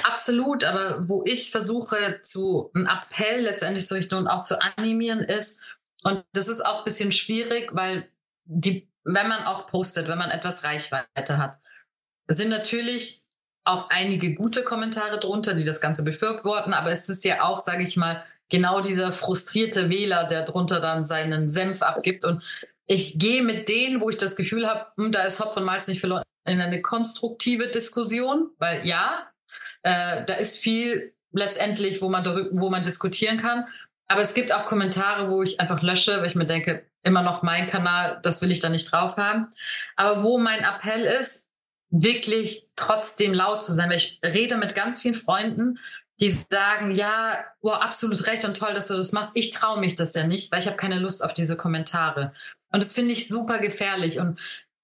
Absolut, 0.03 0.65
aber 0.65 1.07
wo 1.07 1.23
ich 1.25 1.51
versuche, 1.51 2.19
zu 2.23 2.69
einen 2.73 2.87
Appell 2.87 3.43
letztendlich 3.43 3.87
zu 3.87 3.95
richten 3.95 4.15
und 4.15 4.27
auch 4.27 4.43
zu 4.43 4.61
animieren, 4.61 5.19
ist, 5.19 5.61
und 6.03 6.23
das 6.33 6.47
ist 6.47 6.65
auch 6.65 6.79
ein 6.79 6.83
bisschen 6.85 7.11
schwierig, 7.11 7.69
weil 7.73 8.09
die, 8.45 8.89
wenn 9.03 9.27
man 9.27 9.43
auch 9.43 9.67
postet, 9.67 10.07
wenn 10.07 10.17
man 10.17 10.31
etwas 10.31 10.63
Reichweite 10.63 11.37
hat, 11.37 11.59
sind 12.27 12.49
natürlich 12.49 13.23
auch 13.63 13.89
einige 13.89 14.35
gute 14.35 14.63
Kommentare 14.63 15.19
drunter, 15.19 15.53
die 15.53 15.65
das 15.65 15.81
Ganze 15.81 16.03
befürworten, 16.03 16.73
aber 16.73 16.91
es 16.91 17.09
ist 17.09 17.25
ja 17.25 17.43
auch, 17.43 17.59
sage 17.59 17.83
ich 17.83 17.97
mal, 17.97 18.23
genau 18.49 18.81
dieser 18.81 19.11
frustrierte 19.11 19.89
Wähler, 19.89 20.25
der 20.25 20.45
drunter 20.45 20.79
dann 20.79 21.05
seinen 21.05 21.49
Senf 21.49 21.81
abgibt. 21.81 22.25
Und 22.25 22.43
ich 22.87 23.19
gehe 23.19 23.43
mit 23.43 23.69
denen, 23.69 24.01
wo 24.01 24.09
ich 24.09 24.17
das 24.17 24.35
Gefühl 24.35 24.67
habe, 24.67 24.87
hm, 24.97 25.11
da 25.11 25.23
ist 25.23 25.39
Hopf 25.39 25.55
und 25.57 25.65
Malz 25.65 25.87
nicht 25.87 25.99
verloren, 25.99 26.23
in 26.45 26.59
eine 26.59 26.81
konstruktive 26.81 27.67
Diskussion, 27.67 28.49
weil 28.57 28.85
ja, 28.87 29.29
äh, 29.83 30.25
da 30.25 30.33
ist 30.33 30.57
viel 30.57 31.13
letztendlich, 31.31 32.01
wo 32.01 32.09
man 32.09 32.25
wo 32.25 32.69
man 32.69 32.83
diskutieren 32.83 33.37
kann. 33.37 33.67
Aber 34.09 34.21
es 34.21 34.33
gibt 34.33 34.53
auch 34.53 34.65
Kommentare, 34.65 35.29
wo 35.29 35.41
ich 35.41 35.59
einfach 35.61 35.81
lösche, 35.81 36.17
weil 36.17 36.27
ich 36.27 36.35
mir 36.35 36.45
denke, 36.45 36.85
immer 37.03 37.21
noch 37.21 37.43
mein 37.43 37.67
Kanal, 37.67 38.19
das 38.23 38.41
will 38.41 38.51
ich 38.51 38.59
da 38.59 38.67
nicht 38.67 38.91
drauf 38.91 39.15
haben. 39.15 39.47
Aber 39.95 40.23
wo 40.23 40.37
mein 40.37 40.65
Appell 40.65 41.03
ist, 41.03 41.47
wirklich 41.91 42.67
trotzdem 42.75 43.33
laut 43.33 43.63
zu 43.63 43.71
sein, 43.71 43.89
weil 43.89 43.97
ich 43.97 44.19
rede 44.23 44.57
mit 44.57 44.75
ganz 44.75 45.01
vielen 45.01 45.15
Freunden 45.15 45.79
die 46.19 46.29
sagen, 46.29 46.91
ja, 46.91 47.45
wow, 47.61 47.75
absolut 47.81 48.27
recht 48.27 48.43
und 48.43 48.57
toll, 48.57 48.73
dass 48.73 48.87
du 48.87 48.95
das 48.95 49.13
machst. 49.13 49.31
Ich 49.35 49.51
traue 49.51 49.79
mich 49.79 49.95
das 49.95 50.13
ja 50.15 50.27
nicht, 50.27 50.51
weil 50.51 50.59
ich 50.59 50.67
habe 50.67 50.75
keine 50.75 50.99
Lust 50.99 51.23
auf 51.23 51.33
diese 51.33 51.55
Kommentare. 51.55 52.33
Und 52.71 52.83
das 52.83 52.93
finde 52.93 53.13
ich 53.13 53.27
super 53.27 53.59
gefährlich. 53.59 54.19
Und 54.19 54.39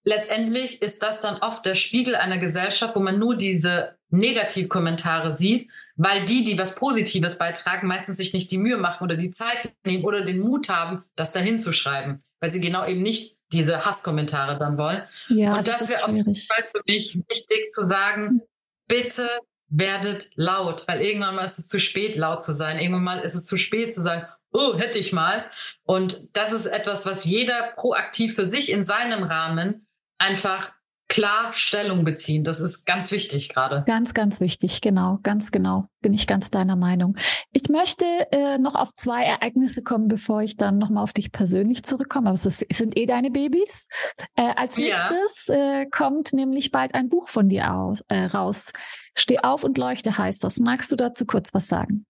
letztendlich 0.05 0.81
ist 0.81 1.03
das 1.03 1.19
dann 1.19 1.37
oft 1.37 1.65
der 1.65 1.75
Spiegel 1.75 2.15
einer 2.15 2.37
Gesellschaft, 2.37 2.95
wo 2.95 3.01
man 3.01 3.19
nur 3.19 3.35
diese 3.35 3.97
Negativkommentare 4.09 5.31
sieht, 5.31 5.69
weil 5.95 6.25
die, 6.25 6.43
die 6.43 6.57
was 6.57 6.75
Positives 6.75 7.37
beitragen, 7.37 7.87
meistens 7.87 8.17
sich 8.17 8.33
nicht 8.33 8.51
die 8.51 8.57
Mühe 8.57 8.77
machen 8.77 9.03
oder 9.03 9.15
die 9.15 9.31
Zeit 9.31 9.73
nehmen 9.85 10.03
oder 10.03 10.21
den 10.21 10.39
Mut 10.39 10.69
haben, 10.69 11.03
das 11.15 11.31
dahin 11.31 11.59
zu 11.59 11.73
schreiben, 11.73 12.23
weil 12.39 12.51
sie 12.51 12.61
genau 12.61 12.85
eben 12.85 13.01
nicht 13.01 13.37
diese 13.51 13.85
Hasskommentare 13.85 14.57
dann 14.57 14.77
wollen. 14.77 15.03
Ja, 15.29 15.57
und 15.57 15.67
das, 15.67 15.79
das 15.79 15.89
wäre 15.89 16.05
auf 16.05 16.15
jeden 16.15 16.35
Fall 16.35 16.65
für 16.71 16.81
mich 16.85 17.15
wichtig 17.29 17.71
zu 17.71 17.87
sagen, 17.87 18.41
bitte 18.87 19.29
werdet 19.67 20.29
laut, 20.35 20.87
weil 20.87 21.01
irgendwann 21.01 21.35
mal 21.35 21.43
ist 21.43 21.59
es 21.59 21.67
zu 21.67 21.79
spät, 21.79 22.15
laut 22.15 22.43
zu 22.43 22.53
sein. 22.53 22.79
Irgendwann 22.79 23.03
mal 23.03 23.19
ist 23.19 23.33
es 23.33 23.45
zu 23.45 23.57
spät 23.57 23.93
zu 23.93 24.01
sagen, 24.01 24.27
oh, 24.51 24.77
hätte 24.77 24.99
ich 24.99 25.11
mal. 25.11 25.43
Und 25.83 26.27
das 26.33 26.53
ist 26.53 26.65
etwas, 26.65 27.05
was 27.05 27.25
jeder 27.25 27.73
proaktiv 27.75 28.35
für 28.35 28.45
sich 28.45 28.71
in 28.71 28.85
seinem 28.85 29.23
Rahmen 29.23 29.87
einfach 30.17 30.71
klar 31.15 31.53
Stellung 31.53 32.03
beziehen. 32.03 32.43
Das 32.43 32.59
ist 32.59 32.85
ganz 32.85 33.09
wichtig 33.13 33.47
gerade. 33.47 33.85
Ganz, 33.87 34.13
ganz 34.13 34.41
wichtig, 34.41 34.81
genau, 34.81 35.19
ganz 35.23 35.51
genau. 35.51 35.87
Bin 36.01 36.13
ich 36.13 36.27
ganz 36.27 36.51
deiner 36.51 36.75
Meinung. 36.75 37.15
Ich 37.53 37.69
möchte 37.69 38.05
äh, 38.33 38.57
noch 38.57 38.75
auf 38.75 38.93
zwei 38.93 39.23
Ereignisse 39.23 39.81
kommen, 39.81 40.09
bevor 40.09 40.41
ich 40.41 40.57
dann 40.57 40.77
nochmal 40.77 41.03
auf 41.03 41.13
dich 41.13 41.31
persönlich 41.31 41.83
zurückkomme. 41.83 42.27
Aber 42.27 42.35
es 42.35 42.43
sind 42.43 42.97
eh 42.97 43.05
deine 43.05 43.31
Babys. 43.31 43.87
Äh, 44.35 44.53
als 44.57 44.77
nächstes 44.77 45.47
ja. 45.47 45.83
äh, 45.83 45.85
kommt 45.85 46.33
nämlich 46.33 46.71
bald 46.71 46.93
ein 46.93 47.07
Buch 47.07 47.29
von 47.29 47.47
dir 47.47 47.73
aus, 47.73 48.03
äh, 48.09 48.25
raus. 48.25 48.73
Steh 49.17 49.39
auf 49.39 49.63
und 49.63 49.77
leuchte 49.77 50.17
heißt 50.17 50.43
das. 50.43 50.59
Magst 50.59 50.91
du 50.91 50.97
dazu 50.97 51.25
kurz 51.25 51.53
was 51.53 51.67
sagen? 51.67 52.05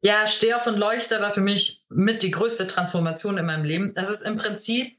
Ja, 0.00 0.26
Steh 0.26 0.54
auf 0.54 0.66
und 0.66 0.78
leuchte 0.78 1.20
war 1.20 1.30
für 1.30 1.40
mich 1.40 1.84
mit 1.88 2.22
die 2.22 2.32
größte 2.32 2.66
Transformation 2.66 3.38
in 3.38 3.46
meinem 3.46 3.64
Leben. 3.64 3.94
Das 3.94 4.10
ist 4.10 4.22
im 4.22 4.36
Prinzip 4.36 4.98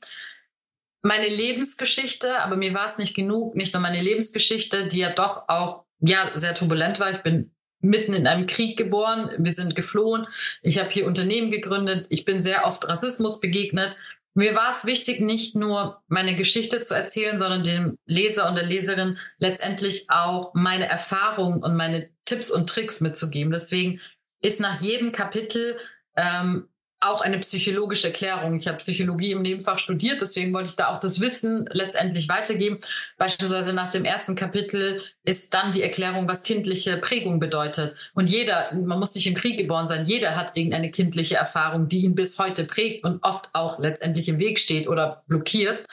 meine 1.07 1.29
Lebensgeschichte, 1.29 2.39
aber 2.39 2.57
mir 2.57 2.73
war 2.73 2.85
es 2.85 2.97
nicht 2.97 3.15
genug, 3.15 3.55
nicht 3.55 3.73
nur 3.73 3.81
meine 3.81 4.01
Lebensgeschichte, 4.01 4.87
die 4.89 4.99
ja 4.99 5.11
doch 5.11 5.45
auch 5.47 5.85
ja 6.01 6.31
sehr 6.35 6.53
turbulent 6.53 6.99
war. 6.99 7.11
Ich 7.11 7.19
bin 7.19 7.51
mitten 7.79 8.13
in 8.13 8.27
einem 8.27 8.45
Krieg 8.45 8.77
geboren, 8.77 9.31
wir 9.37 9.53
sind 9.53 9.73
geflohen, 9.73 10.27
ich 10.61 10.79
habe 10.79 10.89
hier 10.89 11.07
Unternehmen 11.07 11.49
gegründet, 11.49 12.07
ich 12.09 12.25
bin 12.25 12.41
sehr 12.41 12.65
oft 12.65 12.87
Rassismus 12.87 13.39
begegnet. 13.39 13.95
Mir 14.33 14.53
war 14.55 14.69
es 14.69 14.85
wichtig, 14.85 15.21
nicht 15.21 15.55
nur 15.55 16.03
meine 16.09 16.35
Geschichte 16.35 16.81
zu 16.81 16.93
erzählen, 16.93 17.39
sondern 17.39 17.63
dem 17.63 17.97
Leser 18.05 18.49
und 18.49 18.55
der 18.55 18.65
Leserin 18.65 19.17
letztendlich 19.39 20.09
auch 20.09 20.53
meine 20.53 20.89
Erfahrung 20.89 21.63
und 21.63 21.75
meine 21.77 22.09
Tipps 22.25 22.51
und 22.51 22.67
Tricks 22.67 22.99
mitzugeben. 22.99 23.53
Deswegen 23.53 24.01
ist 24.41 24.59
nach 24.59 24.81
jedem 24.81 25.13
Kapitel 25.13 25.79
ähm, 26.17 26.67
auch 26.99 27.21
eine 27.21 27.37
psychologische 27.39 28.07
Erklärung. 28.07 28.55
Ich 28.55 28.67
habe 28.67 28.77
Psychologie 28.77 29.31
im 29.31 29.43
Nebenfach 29.43 29.77
studiert, 29.77 30.21
deswegen 30.21 30.51
wollte 30.53 30.69
ich 30.69 30.75
da 30.75 30.87
auch 30.87 30.99
das 30.99 31.21
Wissen 31.21 31.69
letztendlich 31.71 32.27
weitergeben. 32.27 32.79
Beispielsweise 33.17 33.73
nach 33.73 33.91
dem 33.91 34.03
ersten 34.03 34.35
Kapitel 34.35 35.01
ist 35.23 35.53
dann 35.53 35.71
die 35.71 35.83
Erklärung, 35.83 36.27
was 36.27 36.43
kindliche 36.43 36.97
Prägung 36.97 37.39
bedeutet. 37.39 37.95
Und 38.15 38.29
jeder, 38.29 38.73
man 38.73 38.99
muss 38.99 39.13
nicht 39.13 39.27
im 39.27 39.35
Krieg 39.35 39.57
geboren 39.57 39.85
sein, 39.85 40.07
jeder 40.07 40.35
hat 40.35 40.57
irgendeine 40.57 40.89
kindliche 40.89 41.35
Erfahrung, 41.35 41.87
die 41.87 41.99
ihn 41.99 42.15
bis 42.15 42.39
heute 42.39 42.63
prägt 42.63 43.03
und 43.03 43.23
oft 43.23 43.49
auch 43.53 43.77
letztendlich 43.77 44.27
im 44.29 44.39
Weg 44.39 44.57
steht 44.57 44.87
oder 44.87 45.23
blockiert. 45.27 45.83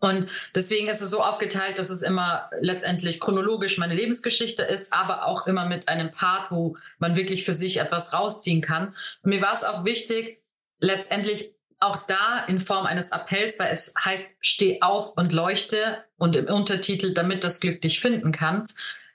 Und 0.00 0.26
deswegen 0.54 0.88
ist 0.88 1.02
es 1.02 1.10
so 1.10 1.22
aufgeteilt, 1.22 1.78
dass 1.78 1.90
es 1.90 2.02
immer 2.02 2.50
letztendlich 2.60 3.20
chronologisch 3.20 3.76
meine 3.78 3.94
Lebensgeschichte 3.94 4.62
ist, 4.62 4.92
aber 4.92 5.26
auch 5.26 5.46
immer 5.46 5.66
mit 5.66 5.88
einem 5.88 6.10
Part, 6.10 6.50
wo 6.50 6.76
man 6.98 7.16
wirklich 7.16 7.44
für 7.44 7.52
sich 7.52 7.80
etwas 7.80 8.14
rausziehen 8.14 8.62
kann. 8.62 8.94
Und 9.22 9.30
mir 9.30 9.42
war 9.42 9.52
es 9.52 9.62
auch 9.62 9.84
wichtig, 9.84 10.42
letztendlich 10.78 11.54
auch 11.80 11.98
da 12.06 12.44
in 12.46 12.60
Form 12.60 12.86
eines 12.86 13.12
Appells, 13.12 13.58
weil 13.58 13.72
es 13.72 13.94
heißt, 14.02 14.32
steh 14.40 14.82
auf 14.82 15.16
und 15.16 15.32
leuchte 15.32 16.04
und 16.16 16.36
im 16.36 16.46
Untertitel, 16.46 17.14
damit 17.14 17.44
das 17.44 17.60
Glück 17.60 17.80
dich 17.80 18.00
finden 18.00 18.32
kann, 18.32 18.66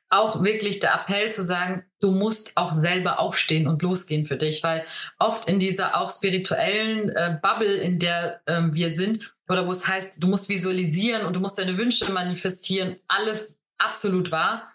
auch 0.10 0.44
wirklich 0.44 0.80
der 0.80 0.94
Appell 0.94 1.32
zu 1.32 1.44
sagen, 1.44 1.84
du 2.00 2.12
musst 2.12 2.56
auch 2.56 2.74
selber 2.74 3.20
aufstehen 3.20 3.68
und 3.68 3.82
losgehen 3.82 4.26
für 4.26 4.38
dich, 4.38 4.64
weil 4.64 4.86
oft 5.20 5.48
in 5.48 5.60
dieser 5.60 5.98
auch 5.98 6.12
spirituellen 6.12 7.10
äh, 7.10 7.38
Bubble, 7.42 7.76
in 7.76 8.00
der 8.00 8.42
ähm, 8.48 8.74
wir 8.74 8.92
sind, 8.92 9.35
oder 9.48 9.68
wo 9.68 9.72
es 9.72 9.88
heißt, 9.88 10.22
du 10.22 10.28
musst 10.28 10.50
visualisieren 10.50 11.26
und 11.26 11.36
du 11.36 11.40
musst 11.40 11.60
deine 11.60 11.78
Wünsche 11.78 12.12
manifestieren, 12.12 12.98
alles 13.08 13.58
absolut 13.78 14.32
wahr. 14.32 14.72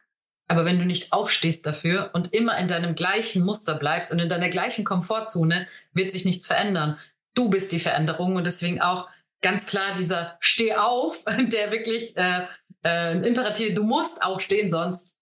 Aber 0.48 0.64
wenn 0.64 0.78
du 0.78 0.84
nicht 0.84 1.12
aufstehst 1.12 1.64
dafür 1.66 2.10
und 2.12 2.32
immer 2.32 2.58
in 2.58 2.68
deinem 2.68 2.94
gleichen 2.94 3.44
Muster 3.44 3.74
bleibst 3.76 4.12
und 4.12 4.18
in 4.18 4.28
deiner 4.28 4.48
gleichen 4.48 4.84
Komfortzone, 4.84 5.68
wird 5.92 6.10
sich 6.10 6.24
nichts 6.24 6.46
verändern. 6.46 6.98
Du 7.34 7.50
bist 7.50 7.70
die 7.72 7.78
Veränderung 7.78 8.34
und 8.36 8.46
deswegen 8.46 8.80
auch 8.80 9.08
ganz 9.42 9.66
klar 9.66 9.94
dieser 9.96 10.36
Steh 10.40 10.74
auf, 10.74 11.24
der 11.38 11.70
wirklich 11.70 12.16
äh, 12.16 12.46
äh, 12.84 13.26
Imperativ, 13.26 13.74
du 13.74 13.84
musst 13.84 14.22
aufstehen, 14.22 14.70
sonst 14.70 15.16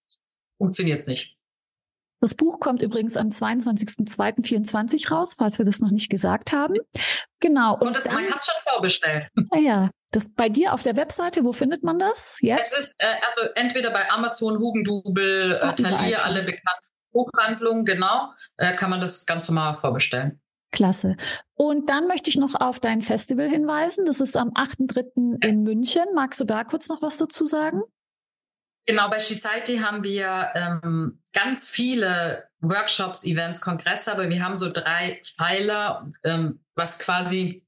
funktioniert 0.57 1.01
es 1.01 1.07
nicht. 1.07 1.38
Das 2.21 2.35
Buch 2.35 2.59
kommt 2.59 2.83
übrigens 2.83 3.17
am 3.17 3.29
22.02.24 3.29 5.11
raus, 5.11 5.35
falls 5.39 5.59
wir 5.59 5.65
das 5.65 5.81
noch 5.81 5.91
nicht 5.91 6.11
gesagt 6.11 6.53
haben. 6.53 6.75
Genau. 7.41 7.75
Und, 7.75 7.89
und 7.89 7.97
das, 7.97 8.05
dann, 8.05 8.15
man 8.15 8.31
hat 8.31 8.45
schon 8.45 8.61
vorbestellt. 8.73 9.29
Ah 9.51 9.59
ja, 9.59 9.91
das 10.11 10.33
bei 10.35 10.49
dir 10.49 10.73
auf 10.73 10.83
der 10.83 10.97
Webseite, 10.97 11.45
wo 11.45 11.53
findet 11.53 11.83
man 11.83 11.99
das 11.99 12.39
jetzt? 12.41 12.73
Es 12.73 12.79
ist 12.79 12.95
äh, 12.99 13.07
also 13.27 13.43
entweder 13.55 13.91
bei 13.91 14.11
Amazon, 14.11 14.59
Hugendubel, 14.59 15.61
äh, 15.63 15.75
Thalia, 15.75 16.19
alle 16.23 16.43
bekannten 16.43 16.89
Buchhandlungen, 17.13 17.85
genau, 17.85 18.33
äh, 18.57 18.75
kann 18.75 18.91
man 18.91 19.01
das 19.01 19.27
ganz 19.27 19.49
normal 19.49 19.75
vorbestellen. 19.75 20.41
Klasse. 20.71 21.17
Und 21.55 21.89
dann 21.89 22.09
möchte 22.09 22.29
ich 22.29 22.37
noch 22.37 22.55
auf 22.55 22.79
dein 22.79 23.01
Festival 23.01 23.49
hinweisen. 23.49 24.05
Das 24.05 24.21
ist 24.21 24.37
am 24.37 24.51
8.3. 24.51 25.43
in 25.43 25.63
München. 25.63 26.05
Magst 26.15 26.41
du 26.41 26.45
da 26.45 26.65
kurz 26.65 26.89
noch 26.89 27.01
was 27.01 27.17
dazu 27.17 27.47
sagen? 27.47 27.83
Genau, 28.89 29.11
bei 29.11 29.19
Society 29.19 29.77
haben 29.77 30.03
wir 30.03 30.49
ähm, 30.55 31.19
ganz 31.35 31.69
viele 31.69 32.49
Workshops, 32.61 33.23
Events, 33.23 33.61
Kongresse, 33.61 34.11
aber 34.11 34.31
wir 34.31 34.43
haben 34.43 34.57
so 34.57 34.73
drei 34.73 35.21
Pfeiler, 35.23 36.11
ähm, 36.25 36.61
was 36.75 36.99
quasi 36.99 37.67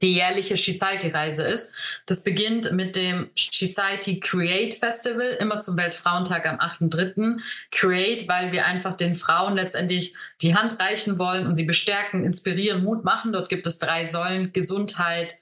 die 0.00 0.14
jährliche 0.14 0.56
Society-Reise 0.56 1.42
ist. 1.42 1.74
Das 2.06 2.22
beginnt 2.22 2.70
mit 2.70 2.94
dem 2.94 3.30
Society 3.36 4.20
Create 4.20 4.74
Festival, 4.74 5.36
immer 5.40 5.58
zum 5.58 5.76
Weltfrauentag 5.76 6.46
am 6.46 6.60
8.3. 6.60 7.40
Create, 7.72 8.28
weil 8.28 8.52
wir 8.52 8.64
einfach 8.64 8.96
den 8.96 9.16
Frauen 9.16 9.54
letztendlich 9.54 10.14
die 10.40 10.54
Hand 10.54 10.78
reichen 10.78 11.18
wollen 11.18 11.48
und 11.48 11.56
sie 11.56 11.64
bestärken, 11.64 12.22
inspirieren, 12.22 12.84
Mut 12.84 13.02
machen. 13.02 13.32
Dort 13.32 13.48
gibt 13.48 13.66
es 13.66 13.80
drei 13.80 14.04
Säulen, 14.04 14.52
Gesundheit, 14.52 15.34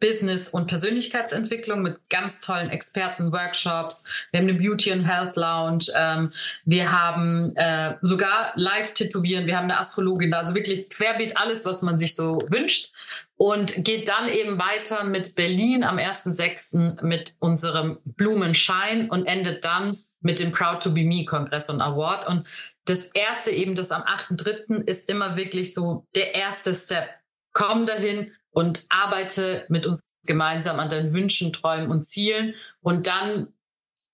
Business- 0.00 0.48
und 0.50 0.66
Persönlichkeitsentwicklung 0.66 1.82
mit 1.82 2.08
ganz 2.10 2.40
tollen 2.40 2.70
Experten-Workshops. 2.70 4.04
Wir 4.30 4.40
haben 4.40 4.48
eine 4.48 4.58
Beauty 4.58 4.92
and 4.92 5.06
Health 5.06 5.36
Lounge. 5.36 5.86
Ähm, 5.96 6.32
wir 6.64 6.92
haben 6.92 7.54
äh, 7.56 7.96
sogar 8.02 8.52
Live-Tätowieren. 8.56 9.46
Wir 9.46 9.56
haben 9.56 9.64
eine 9.64 9.78
Astrologin. 9.78 10.34
Also 10.34 10.54
wirklich 10.54 10.90
querbeet 10.90 11.36
alles, 11.36 11.64
was 11.64 11.82
man 11.82 11.98
sich 11.98 12.14
so 12.14 12.42
wünscht. 12.48 12.92
Und 13.36 13.84
geht 13.84 14.08
dann 14.08 14.28
eben 14.28 14.58
weiter 14.58 15.04
mit 15.04 15.34
Berlin 15.34 15.82
am 15.82 15.98
1.6. 15.98 17.02
mit 17.04 17.34
unserem 17.40 17.98
Blumenschein 18.04 19.10
und 19.10 19.26
endet 19.26 19.64
dann 19.64 19.96
mit 20.20 20.38
dem 20.38 20.52
Proud 20.52 20.82
to 20.82 20.92
be 20.92 21.02
Me 21.02 21.24
Kongress 21.24 21.68
und 21.68 21.80
Award. 21.80 22.28
Und 22.28 22.46
das 22.84 23.06
erste 23.06 23.50
eben, 23.50 23.74
das 23.74 23.90
am 23.90 24.02
8.3. 24.02 24.84
ist 24.84 25.08
immer 25.08 25.36
wirklich 25.36 25.74
so 25.74 26.06
der 26.14 26.34
erste 26.34 26.74
Step. 26.74 27.08
Komm 27.52 27.86
dahin, 27.86 28.32
und 28.54 28.86
arbeite 28.88 29.66
mit 29.68 29.84
uns 29.84 30.06
gemeinsam 30.26 30.78
an 30.78 30.88
deinen 30.88 31.12
Wünschen, 31.12 31.52
Träumen 31.52 31.90
und 31.90 32.04
Zielen. 32.06 32.54
Und 32.80 33.08
dann 33.08 33.48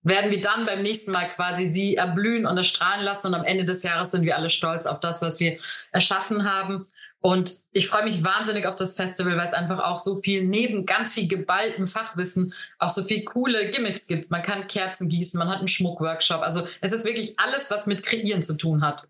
werden 0.01 0.31
wir 0.31 0.41
dann 0.41 0.65
beim 0.65 0.81
nächsten 0.81 1.11
Mal 1.11 1.29
quasi 1.29 1.69
sie 1.69 1.95
erblühen 1.95 2.47
und 2.47 2.57
erstrahlen 2.57 3.05
lassen. 3.05 3.27
Und 3.27 3.35
am 3.35 3.45
Ende 3.45 3.65
des 3.65 3.83
Jahres 3.83 4.11
sind 4.11 4.25
wir 4.25 4.35
alle 4.35 4.49
stolz 4.49 4.87
auf 4.87 4.99
das, 4.99 5.21
was 5.21 5.39
wir 5.39 5.59
erschaffen 5.91 6.51
haben. 6.51 6.87
Und 7.19 7.59
ich 7.71 7.87
freue 7.87 8.03
mich 8.03 8.23
wahnsinnig 8.23 8.65
auf 8.65 8.73
das 8.73 8.95
Festival, 8.95 9.37
weil 9.37 9.47
es 9.47 9.53
einfach 9.53 9.77
auch 9.77 9.99
so 9.99 10.15
viel 10.15 10.43
neben 10.43 10.87
ganz 10.87 11.13
viel 11.13 11.27
geballtem 11.27 11.85
Fachwissen 11.85 12.55
auch 12.79 12.89
so 12.89 13.03
viel 13.03 13.23
coole 13.25 13.69
Gimmicks 13.69 14.07
gibt. 14.07 14.31
Man 14.31 14.41
kann 14.41 14.65
Kerzen 14.65 15.07
gießen, 15.07 15.37
man 15.37 15.49
hat 15.49 15.59
einen 15.59 15.67
Schmuckworkshop. 15.67 16.41
Also 16.41 16.67
es 16.81 16.93
ist 16.93 17.05
wirklich 17.05 17.37
alles, 17.37 17.69
was 17.69 17.85
mit 17.85 18.01
Kreieren 18.01 18.41
zu 18.41 18.57
tun 18.57 18.81
hat. 18.81 19.07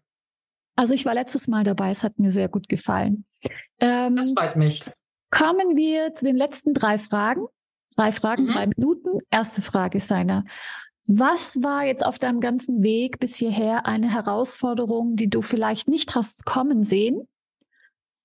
Also 0.76 0.94
ich 0.94 1.06
war 1.06 1.13
letztes 1.13 1.48
Mal 1.48 1.63
dabei, 1.63 1.89
es 1.89 2.04
hat 2.04 2.20
mir 2.20 2.34
sehr 2.34 2.50
gut 2.50 2.67
gefallen. 2.67 3.24
Ähm, 3.80 4.17
das 4.17 4.34
freut 4.38 4.58
mich. 4.58 4.84
Kommen 5.32 5.78
wir 5.78 6.13
zu 6.13 6.26
den 6.26 6.36
letzten 6.36 6.74
drei 6.74 6.98
Fragen. 6.98 7.48
Drei 7.96 8.12
Fragen, 8.12 8.44
mhm. 8.44 8.48
drei 8.50 8.67
Minuten. 8.67 9.20
Erste 9.32 9.62
Frage 9.62 9.98
ist 9.98 10.12
eine. 10.12 10.46
Was 11.08 11.62
war 11.63 11.84
jetzt 11.84 12.06
auf 12.06 12.20
deinem 12.20 12.39
ganzen 12.39 12.84
Weg 12.84 13.20
bis 13.20 13.36
hierher 13.36 13.86
eine 13.86 14.13
Herausforderung, 14.13 15.15
die 15.15 15.30
du 15.30 15.41
vielleicht 15.41 15.88
nicht 15.88 16.15
hast 16.15 16.46
kommen 16.46 16.84
sehen? 16.84 17.28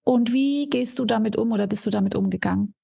Und 0.05 0.33
wie 0.33 0.69
gehst 0.69 0.99
du 0.99 1.05
damit 1.05 1.37
um 1.37 1.51
oder 1.53 1.66
bist 1.66 1.85
du 1.87 1.90
damit 1.90 2.14
umgegangen? 2.14 2.75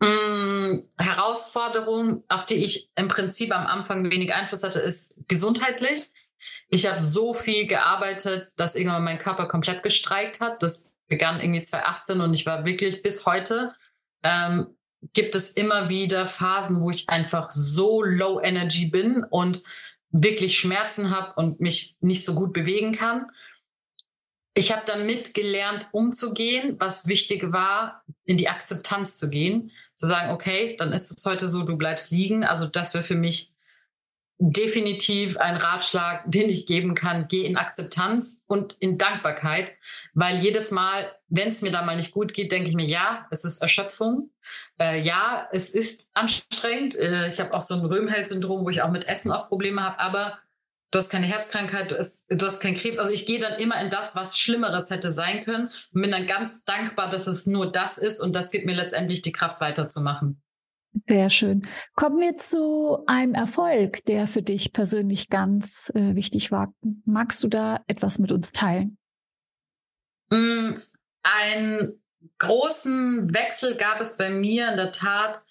Mm, 0.00 0.82
Herausforderung, 0.98 2.22
auf 2.28 2.46
die 2.46 2.62
ich 2.62 2.90
im 2.94 3.08
Prinzip 3.08 3.56
am 3.56 3.66
Anfang 3.66 4.10
wenig 4.10 4.32
Einfluss 4.32 4.62
hatte, 4.62 4.78
ist 4.78 5.14
gesundheitlich. 5.26 6.10
Ich 6.68 6.86
habe 6.86 7.00
so 7.00 7.32
viel 7.32 7.66
gearbeitet, 7.66 8.52
dass 8.56 8.76
irgendwann 8.76 9.04
mein 9.04 9.18
Körper 9.18 9.48
komplett 9.48 9.82
gestreikt 9.82 10.40
hat. 10.40 10.62
Das 10.62 10.95
begann 11.08 11.40
irgendwie 11.40 11.62
2018 11.62 12.20
und 12.20 12.34
ich 12.34 12.46
war 12.46 12.64
wirklich 12.64 13.02
bis 13.02 13.26
heute, 13.26 13.74
ähm, 14.22 14.76
gibt 15.12 15.34
es 15.34 15.50
immer 15.50 15.88
wieder 15.88 16.26
Phasen, 16.26 16.80
wo 16.80 16.90
ich 16.90 17.08
einfach 17.08 17.50
so 17.50 18.02
low 18.02 18.40
energy 18.40 18.86
bin 18.86 19.24
und 19.24 19.62
wirklich 20.10 20.58
Schmerzen 20.58 21.10
habe 21.10 21.34
und 21.36 21.60
mich 21.60 21.96
nicht 22.00 22.24
so 22.24 22.34
gut 22.34 22.52
bewegen 22.52 22.92
kann. 22.92 23.26
Ich 24.54 24.72
habe 24.72 24.82
damit 24.86 25.34
gelernt, 25.34 25.88
umzugehen, 25.92 26.76
was 26.78 27.06
wichtig 27.06 27.52
war, 27.52 28.02
in 28.24 28.38
die 28.38 28.48
Akzeptanz 28.48 29.18
zu 29.18 29.28
gehen, 29.28 29.70
zu 29.94 30.06
sagen, 30.06 30.32
okay, 30.32 30.76
dann 30.78 30.92
ist 30.92 31.10
es 31.10 31.26
heute 31.26 31.48
so, 31.48 31.62
du 31.62 31.76
bleibst 31.76 32.10
liegen. 32.10 32.42
Also 32.42 32.66
das 32.66 32.94
wäre 32.94 33.04
für 33.04 33.16
mich 33.16 33.52
definitiv 34.38 35.38
ein 35.38 35.56
Ratschlag, 35.56 36.24
den 36.26 36.48
ich 36.48 36.66
geben 36.66 36.94
kann. 36.94 37.28
Geh 37.28 37.44
in 37.44 37.56
Akzeptanz 37.56 38.40
und 38.46 38.76
in 38.78 38.98
Dankbarkeit, 38.98 39.72
weil 40.14 40.38
jedes 40.38 40.70
Mal, 40.70 41.10
wenn 41.28 41.48
es 41.48 41.62
mir 41.62 41.72
da 41.72 41.82
mal 41.82 41.96
nicht 41.96 42.12
gut 42.12 42.34
geht, 42.34 42.52
denke 42.52 42.68
ich 42.68 42.74
mir, 42.74 42.86
ja, 42.86 43.26
es 43.30 43.44
ist 43.44 43.62
Erschöpfung. 43.62 44.30
Äh, 44.80 45.00
ja, 45.02 45.48
es 45.52 45.70
ist 45.70 46.08
anstrengend. 46.14 46.94
Äh, 46.96 47.28
ich 47.28 47.40
habe 47.40 47.54
auch 47.54 47.62
so 47.62 47.74
ein 47.74 47.84
Röhmheld-Syndrom, 47.84 48.64
wo 48.64 48.70
ich 48.70 48.82
auch 48.82 48.90
mit 48.90 49.08
Essen 49.08 49.32
oft 49.32 49.48
Probleme 49.48 49.82
habe, 49.82 49.98
aber 49.98 50.38
du 50.90 50.98
hast 50.98 51.10
keine 51.10 51.26
Herzkrankheit, 51.26 51.90
du 51.90 51.98
hast, 51.98 52.24
du 52.28 52.46
hast 52.46 52.60
keinen 52.60 52.76
Krebs. 52.76 52.98
Also 52.98 53.12
ich 53.12 53.26
gehe 53.26 53.40
dann 53.40 53.58
immer 53.58 53.80
in 53.80 53.90
das, 53.90 54.16
was 54.16 54.38
Schlimmeres 54.38 54.90
hätte 54.90 55.12
sein 55.12 55.44
können 55.44 55.70
und 55.92 56.02
bin 56.02 56.10
dann 56.10 56.26
ganz 56.26 56.64
dankbar, 56.64 57.10
dass 57.10 57.26
es 57.26 57.46
nur 57.46 57.70
das 57.70 57.98
ist 57.98 58.20
und 58.20 58.34
das 58.34 58.50
gibt 58.50 58.66
mir 58.66 58.76
letztendlich 58.76 59.22
die 59.22 59.32
Kraft 59.32 59.60
weiterzumachen. 59.60 60.42
Sehr 61.04 61.30
schön. 61.30 61.66
Kommen 61.94 62.20
wir 62.20 62.36
zu 62.36 63.04
einem 63.06 63.34
Erfolg, 63.34 64.04
der 64.06 64.26
für 64.26 64.42
dich 64.42 64.72
persönlich 64.72 65.28
ganz 65.28 65.90
äh, 65.94 66.14
wichtig 66.14 66.50
war. 66.50 66.72
Magst 67.04 67.42
du 67.44 67.48
da 67.48 67.80
etwas 67.86 68.18
mit 68.18 68.32
uns 68.32 68.52
teilen? 68.52 68.96
Mm, 70.30 70.74
einen 71.22 72.02
großen 72.38 73.34
Wechsel 73.34 73.76
gab 73.76 74.00
es 74.00 74.16
bei 74.16 74.30
mir 74.30 74.70
in 74.70 74.76
der 74.76 74.90
Tat, 74.90 75.42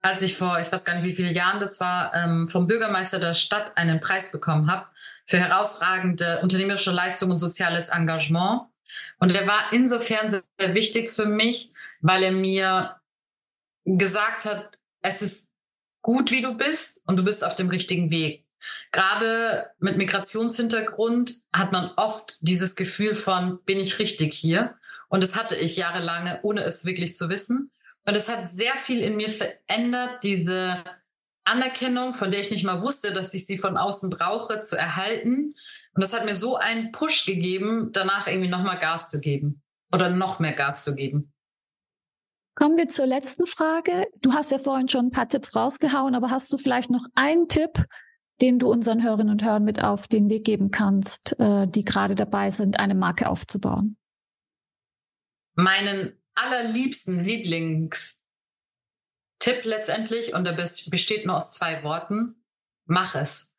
als 0.00 0.22
ich 0.22 0.36
vor, 0.36 0.58
ich 0.60 0.70
weiß 0.70 0.84
gar 0.84 0.94
nicht 0.94 1.04
wie 1.04 1.14
viele 1.14 1.32
Jahren 1.32 1.60
das 1.60 1.80
war, 1.80 2.14
ähm, 2.14 2.48
vom 2.48 2.66
Bürgermeister 2.66 3.18
der 3.18 3.34
Stadt 3.34 3.76
einen 3.76 4.00
Preis 4.00 4.32
bekommen 4.32 4.70
habe 4.70 4.86
für 5.26 5.38
herausragende 5.38 6.40
unternehmerische 6.42 6.92
Leistung 6.92 7.30
und 7.30 7.38
soziales 7.38 7.88
Engagement. 7.90 8.62
Und 9.18 9.34
der 9.34 9.46
war 9.46 9.72
insofern 9.72 10.30
sehr 10.30 10.74
wichtig 10.74 11.10
für 11.10 11.26
mich, 11.26 11.72
weil 12.00 12.22
er 12.22 12.32
mir 12.32 12.96
gesagt 13.84 14.44
hat, 14.44 14.78
es 15.08 15.22
ist 15.22 15.48
gut, 16.02 16.30
wie 16.30 16.42
du 16.42 16.56
bist 16.56 17.02
und 17.06 17.16
du 17.16 17.24
bist 17.24 17.44
auf 17.44 17.54
dem 17.54 17.68
richtigen 17.68 18.10
Weg. 18.10 18.46
Gerade 18.92 19.70
mit 19.78 19.96
Migrationshintergrund 19.96 21.32
hat 21.52 21.72
man 21.72 21.90
oft 21.96 22.38
dieses 22.42 22.76
Gefühl 22.76 23.14
von, 23.14 23.62
bin 23.64 23.78
ich 23.78 23.98
richtig 23.98 24.34
hier? 24.34 24.76
Und 25.08 25.22
das 25.22 25.36
hatte 25.36 25.56
ich 25.56 25.76
jahrelang, 25.76 26.38
ohne 26.42 26.62
es 26.62 26.84
wirklich 26.84 27.16
zu 27.16 27.28
wissen. 27.28 27.70
Und 28.04 28.16
es 28.16 28.28
hat 28.28 28.50
sehr 28.50 28.76
viel 28.76 29.00
in 29.00 29.16
mir 29.16 29.30
verändert, 29.30 30.22
diese 30.22 30.84
Anerkennung, 31.44 32.14
von 32.14 32.30
der 32.30 32.40
ich 32.40 32.50
nicht 32.50 32.64
mal 32.64 32.82
wusste, 32.82 33.12
dass 33.12 33.32
ich 33.34 33.46
sie 33.46 33.58
von 33.58 33.76
außen 33.76 34.10
brauche, 34.10 34.62
zu 34.62 34.76
erhalten. 34.76 35.54
Und 35.94 36.04
das 36.04 36.12
hat 36.12 36.24
mir 36.24 36.34
so 36.34 36.56
einen 36.56 36.92
Push 36.92 37.26
gegeben, 37.26 37.90
danach 37.92 38.26
irgendwie 38.26 38.48
nochmal 38.48 38.78
Gas 38.78 39.10
zu 39.10 39.20
geben 39.20 39.62
oder 39.92 40.10
noch 40.10 40.40
mehr 40.40 40.52
Gas 40.52 40.84
zu 40.84 40.94
geben. 40.94 41.32
Kommen 42.58 42.76
wir 42.76 42.88
zur 42.88 43.06
letzten 43.06 43.46
Frage. 43.46 44.08
Du 44.20 44.32
hast 44.32 44.50
ja 44.50 44.58
vorhin 44.58 44.88
schon 44.88 45.06
ein 45.06 45.10
paar 45.12 45.28
Tipps 45.28 45.54
rausgehauen, 45.54 46.16
aber 46.16 46.30
hast 46.30 46.52
du 46.52 46.58
vielleicht 46.58 46.90
noch 46.90 47.06
einen 47.14 47.46
Tipp, 47.46 47.84
den 48.40 48.58
du 48.58 48.68
unseren 48.68 49.00
Hörerinnen 49.00 49.30
und 49.30 49.44
Hörern 49.44 49.62
mit 49.62 49.84
auf 49.84 50.08
den 50.08 50.28
Weg 50.28 50.44
geben 50.44 50.72
kannst, 50.72 51.38
äh, 51.38 51.68
die 51.68 51.84
gerade 51.84 52.16
dabei 52.16 52.50
sind, 52.50 52.80
eine 52.80 52.96
Marke 52.96 53.28
aufzubauen? 53.28 53.96
Meinen 55.54 56.20
allerliebsten 56.34 57.22
Lieblingstipp 57.22 58.18
letztendlich, 59.62 60.34
und 60.34 60.42
der 60.42 60.54
besteht 60.54 61.26
nur 61.26 61.36
aus 61.36 61.52
zwei 61.52 61.84
Worten, 61.84 62.44
mach 62.86 63.14
es. 63.14 63.54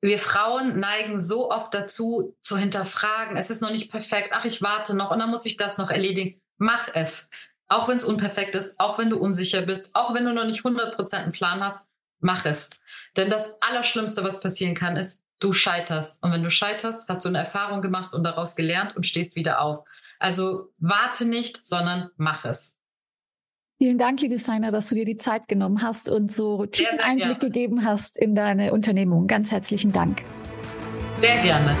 Wir 0.00 0.18
Frauen 0.18 0.80
neigen 0.80 1.20
so 1.20 1.48
oft 1.48 1.72
dazu, 1.72 2.36
zu 2.42 2.58
hinterfragen, 2.58 3.36
es 3.36 3.50
ist 3.50 3.62
noch 3.62 3.70
nicht 3.70 3.92
perfekt, 3.92 4.30
ach, 4.32 4.44
ich 4.44 4.62
warte 4.62 4.96
noch 4.96 5.12
und 5.12 5.20
dann 5.20 5.30
muss 5.30 5.46
ich 5.46 5.56
das 5.56 5.78
noch 5.78 5.90
erledigen. 5.90 6.40
Mach 6.56 6.88
es. 6.92 7.30
Auch 7.68 7.88
wenn 7.88 7.96
es 7.96 8.04
unperfekt 8.04 8.54
ist, 8.54 8.78
auch 8.78 8.98
wenn 8.98 9.10
du 9.10 9.18
unsicher 9.18 9.62
bist, 9.62 9.94
auch 9.94 10.14
wenn 10.14 10.24
du 10.24 10.32
noch 10.32 10.44
nicht 10.44 10.60
100% 10.60 11.14
einen 11.14 11.32
Plan 11.32 11.62
hast, 11.62 11.84
mach 12.20 12.44
es. 12.44 12.70
Denn 13.16 13.30
das 13.30 13.54
Allerschlimmste, 13.60 14.24
was 14.24 14.40
passieren 14.40 14.74
kann, 14.74 14.96
ist, 14.96 15.20
du 15.40 15.52
scheiterst. 15.52 16.22
Und 16.22 16.32
wenn 16.32 16.42
du 16.42 16.50
scheiterst, 16.50 17.08
hast 17.08 17.24
du 17.24 17.28
eine 17.28 17.38
Erfahrung 17.38 17.82
gemacht 17.82 18.14
und 18.14 18.24
daraus 18.24 18.56
gelernt 18.56 18.96
und 18.96 19.06
stehst 19.06 19.36
wieder 19.36 19.60
auf. 19.60 19.84
Also 20.18 20.70
warte 20.80 21.26
nicht, 21.26 21.64
sondern 21.66 22.10
mach 22.16 22.44
es. 22.44 22.78
Vielen 23.78 23.98
Dank, 23.98 24.20
liebe 24.20 24.38
Seiner, 24.38 24.70
dass 24.70 24.88
du 24.88 24.94
dir 24.94 25.04
die 25.04 25.16
Zeit 25.16 25.48
genommen 25.48 25.82
hast 25.82 26.08
und 26.08 26.32
so 26.32 26.64
tiefen 26.64 27.00
Einblick 27.00 27.26
gerne. 27.26 27.38
gegeben 27.38 27.84
hast 27.84 28.16
in 28.18 28.34
deine 28.34 28.72
Unternehmung. 28.72 29.26
Ganz 29.26 29.50
herzlichen 29.50 29.92
Dank. 29.92 30.22
Sehr 31.18 31.36
gerne. 31.42 31.76